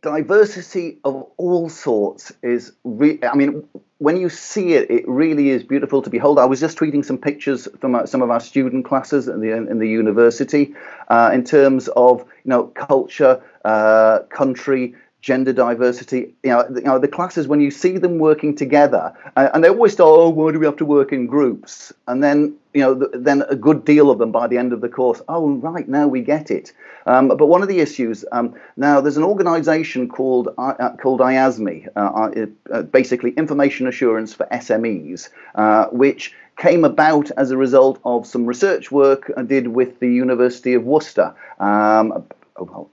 diversity 0.02 1.00
of 1.04 1.28
all 1.38 1.70
sorts 1.70 2.32
is 2.42 2.74
re- 2.84 3.20
i 3.24 3.36
mean 3.36 3.68
when 4.00 4.18
you 4.18 4.30
see 4.30 4.74
it, 4.74 4.92
it 4.92 5.08
really 5.08 5.50
is 5.50 5.64
beautiful 5.64 6.02
to 6.04 6.10
behold. 6.10 6.38
I 6.38 6.46
was 6.46 6.60
just 6.60 6.78
tweeting 6.78 7.04
some 7.04 7.18
pictures 7.18 7.68
from 7.80 7.96
our, 7.96 8.06
some 8.06 8.22
of 8.22 8.30
our 8.30 8.40
student 8.40 8.86
classes 8.86 9.28
in 9.28 9.42
the 9.42 9.52
in 9.52 9.80
the 9.80 9.88
university, 9.88 10.76
uh, 11.08 11.32
in 11.34 11.44
terms 11.44 11.88
of 11.90 12.22
you 12.22 12.50
know 12.50 12.66
culture, 12.66 13.42
uh, 13.66 14.20
country, 14.30 14.94
gender 15.28 15.52
diversity. 15.52 16.34
You 16.42 16.52
know, 16.52 16.66
the, 16.70 16.80
you 16.80 16.86
know, 16.86 17.00
the 17.00 17.10
classes 17.10 17.50
when 17.50 17.60
you 17.60 17.70
see 17.70 17.98
them 17.98 18.18
working 18.18 18.56
together, 18.56 19.14
uh, 19.36 19.50
and 19.54 19.62
they 19.62 19.68
always 19.68 19.92
start, 19.92 20.10
oh, 20.10 20.30
why 20.30 20.54
do 20.54 20.60
we 20.60 20.66
have 20.66 20.78
to 20.78 20.86
work 20.86 21.12
in 21.12 21.28
groups? 21.28 21.92
And 22.08 22.24
then 22.24 22.56
you 22.74 22.82
know, 22.82 22.94
the, 22.94 23.10
then 23.14 23.44
a 23.50 23.56
good 23.56 23.84
deal 23.84 24.10
of 24.10 24.20
them 24.20 24.32
by 24.32 24.48
the 24.48 24.58
end 24.58 24.72
of 24.72 24.80
the 24.80 24.88
course, 24.88 25.22
oh, 25.28 25.50
right, 25.50 25.90
now 25.90 26.08
we 26.08 26.22
get 26.22 26.50
it. 26.50 26.72
Um, 27.06 27.28
but 27.28 27.48
one 27.48 27.62
of 27.62 27.68
the 27.68 27.80
issues 27.80 28.24
um, 28.32 28.56
now, 28.78 29.02
there's 29.02 29.18
an 29.18 29.24
organisation 29.24 30.08
called 30.08 30.48
uh, 30.58 30.74
uh 30.80 30.96
called 30.96 31.20
IASME, 31.20 31.88
uh, 31.98 32.46
uh, 32.72 32.82
basically 32.84 33.32
Information 33.32 33.86
Assurance 33.88 34.34
for 34.34 34.46
SMEs, 34.46 35.30
uh, 35.56 35.88
which 35.88 36.34
came 36.58 36.86
about 36.86 37.32
as 37.32 37.52
a 37.52 37.58
result 37.58 38.00
of 38.06 38.26
some 38.26 38.46
research 38.46 38.92
work 38.92 39.32
I 39.36 39.44
did 39.44 39.68
with 39.68 40.00
the 40.00 40.08
University 40.08 40.74
of 40.74 40.84
Worcester 40.84 41.36
um, 41.60 42.26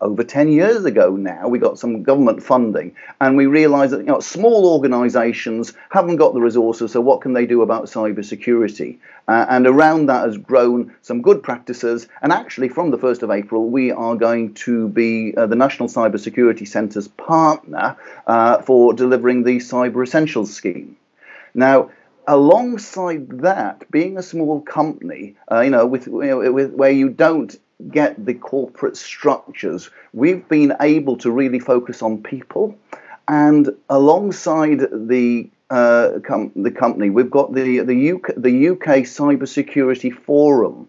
over 0.01 0.25
10 0.25 0.49
years 0.49 0.85
ago 0.85 1.17
now, 1.17 1.49
we 1.49 1.59
got 1.59 1.79
some 1.79 2.03
government 2.03 2.43
funding, 2.43 2.95
and 3.21 3.37
we 3.37 3.47
realized 3.47 3.93
that 3.93 4.01
you 4.01 4.07
know, 4.07 4.21
small 4.21 4.73
organizations 4.73 5.73
haven't 5.91 6.17
got 6.17 6.35
the 6.35 6.41
resources, 6.41 6.93
so 6.93 7.01
what 7.01 7.21
can 7.21 7.33
they 7.33 7.47
do 7.47 7.63
about 7.63 7.85
cybersecurity? 7.85 8.99
Uh, 9.27 9.47
and 9.49 9.67
around 9.67 10.07
that 10.07 10.25
has 10.25 10.37
grown 10.37 10.95
some 11.03 11.23
good 11.23 11.43
practices, 11.43 12.09
and 12.23 12.33
actually, 12.33 12.69
from 12.69 12.91
the 12.91 12.99
1st 12.99 13.23
of 13.23 13.31
April, 13.31 13.69
we 13.69 13.91
are 13.91 14.17
going 14.17 14.53
to 14.55 14.89
be 14.89 15.35
uh, 15.37 15.47
the 15.47 15.57
National 15.57 15.89
Cybersecurity 15.89 16.69
Centre's 16.69 17.09
partner 17.09 17.97
uh, 18.27 18.61
for 18.63 18.93
delivering 18.93 19.45
the 19.45 19.57
Cyber 19.57 20.05
Essentials 20.05 20.53
scheme. 20.53 20.97
Now, 21.55 21.91
alongside 22.27 23.29
that, 23.41 23.91
being 23.91 24.19
a 24.19 24.23
small 24.23 24.61
company, 24.61 25.37
uh, 25.51 25.61
you 25.61 25.71
know, 25.71 25.87
with, 25.87 26.07
you 26.07 26.23
know, 26.23 26.53
with 26.53 26.73
where 26.73 26.91
you 26.91 27.09
don't 27.09 27.57
get 27.91 28.25
the 28.25 28.35
corporate 28.35 28.97
structures, 28.97 29.91
we've 30.13 30.49
been 30.49 30.75
able 30.81 31.17
to 31.19 31.31
really 31.31 31.59
focus 31.59 32.03
on 32.03 32.23
people. 32.23 32.77
And 33.29 33.71
alongside 33.89 34.81
the 34.93 35.49
uh, 35.71 36.21
com- 36.23 36.53
the 36.55 36.71
company, 36.71 37.11
we've 37.11 37.31
got 37.31 37.55
the 37.55 37.81
the 37.81 38.13
UK 38.13 38.35
the 38.37 38.69
UK 38.71 39.05
Cybersecurity 39.05 40.15
Forum, 40.15 40.89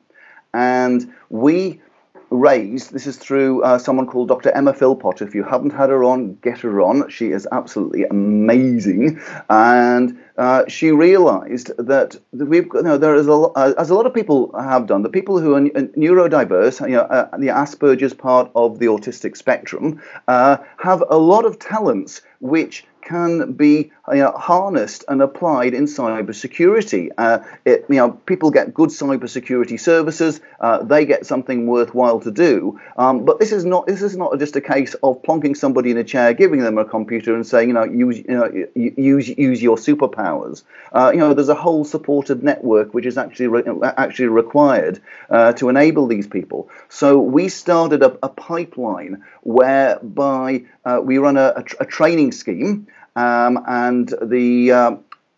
and 0.53 1.13
we 1.29 1.81
raised. 2.29 2.91
This 2.93 3.07
is 3.07 3.17
through 3.17 3.63
uh, 3.63 3.77
someone 3.77 4.07
called 4.07 4.27
Dr. 4.27 4.51
Emma 4.51 4.73
Philpott. 4.73 5.21
If 5.21 5.35
you 5.35 5.43
haven't 5.43 5.71
had 5.71 5.89
her 5.89 6.03
on, 6.03 6.35
get 6.35 6.59
her 6.59 6.81
on. 6.81 7.09
She 7.09 7.31
is 7.31 7.47
absolutely 7.51 8.05
amazing, 8.05 9.21
and 9.49 10.19
uh, 10.37 10.63
she 10.67 10.91
realised 10.91 11.71
that 11.77 12.17
we've 12.31 12.67
you 12.73 12.81
know, 12.81 12.97
there 12.97 13.15
is 13.15 13.27
a 13.27 13.31
uh, 13.31 13.73
as 13.77 13.89
a 13.89 13.95
lot 13.95 14.05
of 14.05 14.13
people 14.13 14.57
have 14.59 14.87
done. 14.87 15.01
The 15.03 15.09
people 15.09 15.39
who 15.39 15.55
are 15.55 15.61
neurodiverse, 15.61 16.81
you 16.81 16.95
know, 16.95 17.01
uh, 17.01 17.37
the 17.37 17.47
Asperger's 17.47 18.13
part 18.13 18.51
of 18.55 18.79
the 18.79 18.87
autistic 18.87 19.37
spectrum, 19.37 20.01
uh, 20.27 20.57
have 20.77 21.03
a 21.09 21.17
lot 21.17 21.45
of 21.45 21.59
talents 21.59 22.21
which 22.47 22.85
can 23.05 23.53
be 23.53 23.91
you 24.11 24.17
know, 24.17 24.31
harnessed 24.31 25.05
and 25.07 25.21
applied 25.21 25.73
in 25.73 25.85
cybersecurity. 25.85 27.09
Uh, 27.17 27.39
it, 27.63 27.85
you 27.87 27.95
know, 27.95 28.11
people 28.11 28.51
get 28.51 28.73
good 28.73 28.89
cybersecurity 28.89 29.79
services; 29.79 30.41
uh, 30.59 30.83
they 30.83 31.05
get 31.05 31.25
something 31.25 31.67
worthwhile 31.67 32.19
to 32.19 32.31
do. 32.31 32.79
Um, 32.97 33.23
but 33.23 33.39
this 33.39 33.51
is 33.51 33.63
not 33.63 33.87
this 33.87 34.01
is 34.01 34.17
not 34.17 34.37
just 34.39 34.55
a 34.55 34.61
case 34.61 34.95
of 34.95 35.21
plonking 35.21 35.55
somebody 35.55 35.91
in 35.91 35.97
a 35.97 36.03
chair, 36.03 36.33
giving 36.33 36.59
them 36.59 36.77
a 36.77 36.85
computer, 36.85 37.33
and 37.35 37.45
saying, 37.45 37.69
you 37.69 37.73
know, 37.73 37.83
use 37.83 38.17
you 38.17 38.25
know, 38.27 38.65
use 38.75 39.29
use 39.29 39.61
your 39.61 39.77
superpowers. 39.77 40.63
Uh, 40.91 41.11
you 41.13 41.19
know, 41.19 41.33
there's 41.33 41.49
a 41.49 41.55
whole 41.55 41.85
supportive 41.85 42.43
network 42.43 42.93
which 42.93 43.05
is 43.05 43.17
actually 43.17 43.47
re- 43.47 43.63
actually 43.97 44.27
required 44.27 44.99
uh, 45.29 45.53
to 45.53 45.69
enable 45.69 46.07
these 46.07 46.27
people. 46.27 46.69
So 46.89 47.19
we 47.19 47.49
started 47.49 48.01
a, 48.01 48.17
a 48.23 48.29
pipeline 48.29 49.23
whereby 49.41 50.63
uh, 50.85 50.99
we 51.03 51.19
run 51.19 51.37
a, 51.37 51.53
a, 51.55 51.63
a 51.81 51.85
training 51.85 52.31
scheme. 52.39 52.87
Um, 53.15 53.63
and 53.67 54.13
the 54.21 54.71
uh, 54.71 54.95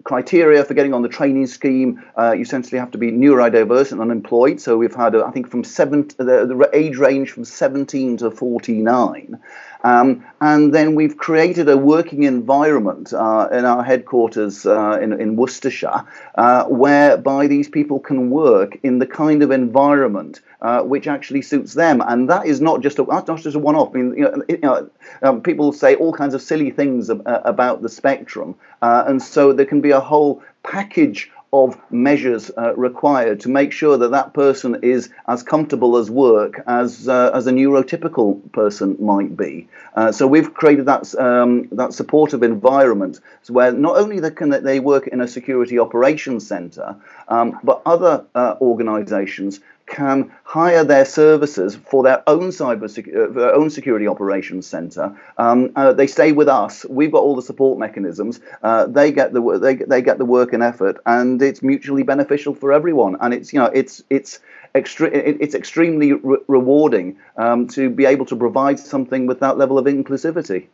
criteria 0.08 0.64
for 0.64 0.74
getting 0.74 0.94
on 0.94 1.02
the 1.02 1.10
training 1.10 1.48
scheme, 1.48 2.02
uh, 2.18 2.32
you 2.32 2.42
essentially 2.42 2.80
have 2.80 2.92
to 2.92 2.98
be 2.98 3.12
neurodiverse 3.12 3.92
and 3.92 4.00
unemployed. 4.00 4.60
So 4.62 4.78
we've 4.78 4.96
had, 4.96 5.14
uh, 5.14 5.26
I 5.26 5.32
think, 5.32 5.50
from 5.50 5.66
seven, 5.66 6.08
the, 6.18 6.24
the, 6.24 6.70
age 6.74 6.98
range 6.98 7.32
from 7.32 7.44
17 7.44 8.18
to 8.18 8.32
49. 8.32 9.40
Um, 9.84 10.26
and 10.42 10.74
then 10.74 10.96
we've 10.96 11.18
created 11.18 11.70
a 11.70 11.78
working 11.78 12.24
environment 12.24 13.14
uh, 13.14 13.48
in 13.52 13.66
our 13.66 13.84
headquarters 13.84 14.66
uh, 14.66 15.00
in, 15.02 15.20
in, 15.20 15.36
Worcestershire, 15.36 16.04
uh, 16.36 16.66
whereby 16.66 17.48
these 17.48 17.70
people 17.70 18.00
can 18.00 18.30
work 18.30 18.78
in 18.84 19.00
the 19.00 19.06
kind 19.06 19.44
of 19.44 19.52
environment 19.52 20.42
uh, 20.62 20.82
which 20.82 21.08
actually 21.08 21.42
suits 21.42 21.74
them. 21.74 22.02
And 22.06 22.30
that 22.30 22.46
is 22.46 22.60
not 22.60 22.82
just 22.82 23.00
a, 23.00 23.04
not 23.04 23.26
just 23.26 23.56
a 23.56 23.60
one-off. 23.60 23.92
I 23.94 23.98
mean, 23.98 24.18
you 24.18 24.24
know, 24.24 24.44
you 24.50 24.58
know 24.60 24.90
um, 25.22 25.42
people 25.42 25.72
say 25.72 25.96
all 25.96 26.14
kinds 26.14 26.34
of 26.34 26.42
silly 26.42 26.72
things 26.72 27.10
ab- 27.10 27.22
about 27.26 27.82
the 27.82 27.90
spectrum, 27.90 28.56
uh, 28.82 29.04
and 29.08 29.22
so 29.22 29.54
there 29.54 29.66
can 29.66 29.82
be 29.82 29.92
a 29.92 30.00
whole 30.00 30.42
package 30.64 31.32
of 31.54 31.80
measures 31.90 32.52
uh, 32.58 32.76
required 32.76 33.40
to 33.40 33.50
make 33.50 33.72
sure 33.72 33.98
that 33.98 34.12
that 34.12 34.34
person 34.34 34.80
is 34.84 35.10
as 35.28 35.44
comfortable 35.44 35.96
as 35.98 36.12
work 36.12 36.62
as 36.68 37.08
uh, 37.08 37.32
as 37.34 37.48
a 37.48 37.52
neurotypical 37.52 38.52
person 38.52 38.98
might 39.00 39.38
be. 39.38 39.68
Uh, 39.96 40.12
so 40.12 40.28
we've 40.28 40.54
created 40.54 40.86
that 40.86 41.16
um, 41.16 41.68
that 41.72 41.94
supportive 41.94 42.44
environment 42.44 43.20
where 43.48 43.72
not 43.72 43.98
only 43.98 44.20
they 44.20 44.32
can 44.32 44.50
they 44.50 44.80
work 44.80 45.08
in 45.08 45.22
a 45.22 45.28
security 45.28 45.80
operations 45.80 46.46
center, 46.46 46.96
um, 47.30 47.58
but 47.64 47.82
other 47.86 48.26
uh, 48.36 48.56
organisations 48.60 49.62
can 49.88 50.32
hire 50.44 50.84
their 50.84 51.06
services 51.06 51.76
for 51.76 52.04
their 52.04 52.22
own 52.28 52.50
cyber 52.50 52.88
uh, 52.88 53.34
their 53.34 53.56
own 53.56 53.70
security 53.70 54.08
operations 54.08 54.68
center. 54.68 55.18
Um, 55.38 55.72
uh, 55.76 55.94
they 55.94 56.08
stay 56.08 56.34
with 56.34 56.48
us. 56.48 56.86
We've 56.86 57.12
got 57.12 57.20
all 57.20 57.36
the 57.36 57.42
support 57.42 57.80
mechanisms. 57.80 58.40
Uh, 58.62 58.86
they 58.86 59.12
get 59.12 59.34
the 59.34 59.60
they, 59.60 59.76
they 59.76 60.02
get 60.02 60.18
the 60.18 60.26
work 60.26 60.54
and 60.54 60.62
effort, 60.62 60.98
and 61.06 61.42
it's 61.42 61.64
mutually 61.64 62.04
beneficial 62.04 62.54
for 62.54 62.72
everyone. 62.72 63.18
And 63.22 63.34
it's 63.34 63.54
you 63.54 63.60
know 63.60 63.72
it's 63.74 64.04
it's 64.10 64.40
extre- 64.76 65.12
it's 65.14 65.56
extremely 65.56 66.14
re- 66.14 66.40
rewarding 66.48 67.18
um, 67.38 67.68
to 67.70 67.90
be 67.90 68.06
able 68.06 68.26
to 68.26 68.36
provide 68.36 68.80
something 68.80 69.26
with 69.26 69.40
that 69.40 69.58
level 69.58 69.78
of 69.78 69.86
inclusivity. 69.86 70.68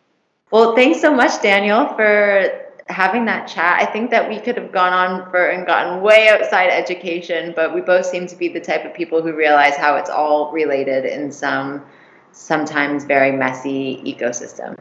Well, 0.52 0.76
thanks 0.76 1.02
so 1.02 1.14
much, 1.14 1.42
Daniel, 1.42 1.88
for 1.96 2.64
having 2.88 3.26
that 3.26 3.48
chat. 3.48 3.82
I 3.82 3.86
think 3.86 4.12
that 4.12 4.30
we 4.30 4.40
could 4.40 4.58
have 4.58 4.72
gone 4.72 4.94
on 4.94 5.30
for 5.32 5.46
and 5.46 5.66
gotten 5.66 6.02
way 6.02 6.30
outside 6.30 6.70
education, 6.70 7.54
but 7.56 7.74
we 7.74 7.82
both 7.82 8.06
seem 8.06 8.28
to 8.28 8.36
be 8.36 8.50
the 8.50 8.60
type 8.60 8.86
of 8.86 8.94
people 8.94 9.22
who 9.22 9.34
realize 9.36 9.76
how 9.76 9.96
it's 9.96 10.10
all 10.10 10.52
related 10.52 11.06
in 11.06 11.32
some 11.32 11.86
sometimes 12.32 13.06
very 13.06 13.32
messy 13.32 14.02
ecosystem. 14.06 14.78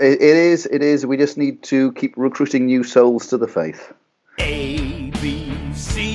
it 0.00 0.20
is. 0.20 0.66
It 0.66 0.82
is. 0.82 1.04
We 1.04 1.16
just 1.16 1.36
need 1.36 1.62
to 1.64 1.92
keep 1.92 2.14
recruiting 2.16 2.66
new 2.66 2.84
souls 2.84 3.26
to 3.28 3.38
the 3.38 3.48
faith. 3.48 3.92
A 4.38 5.10
B 5.20 5.52
C 5.74 6.11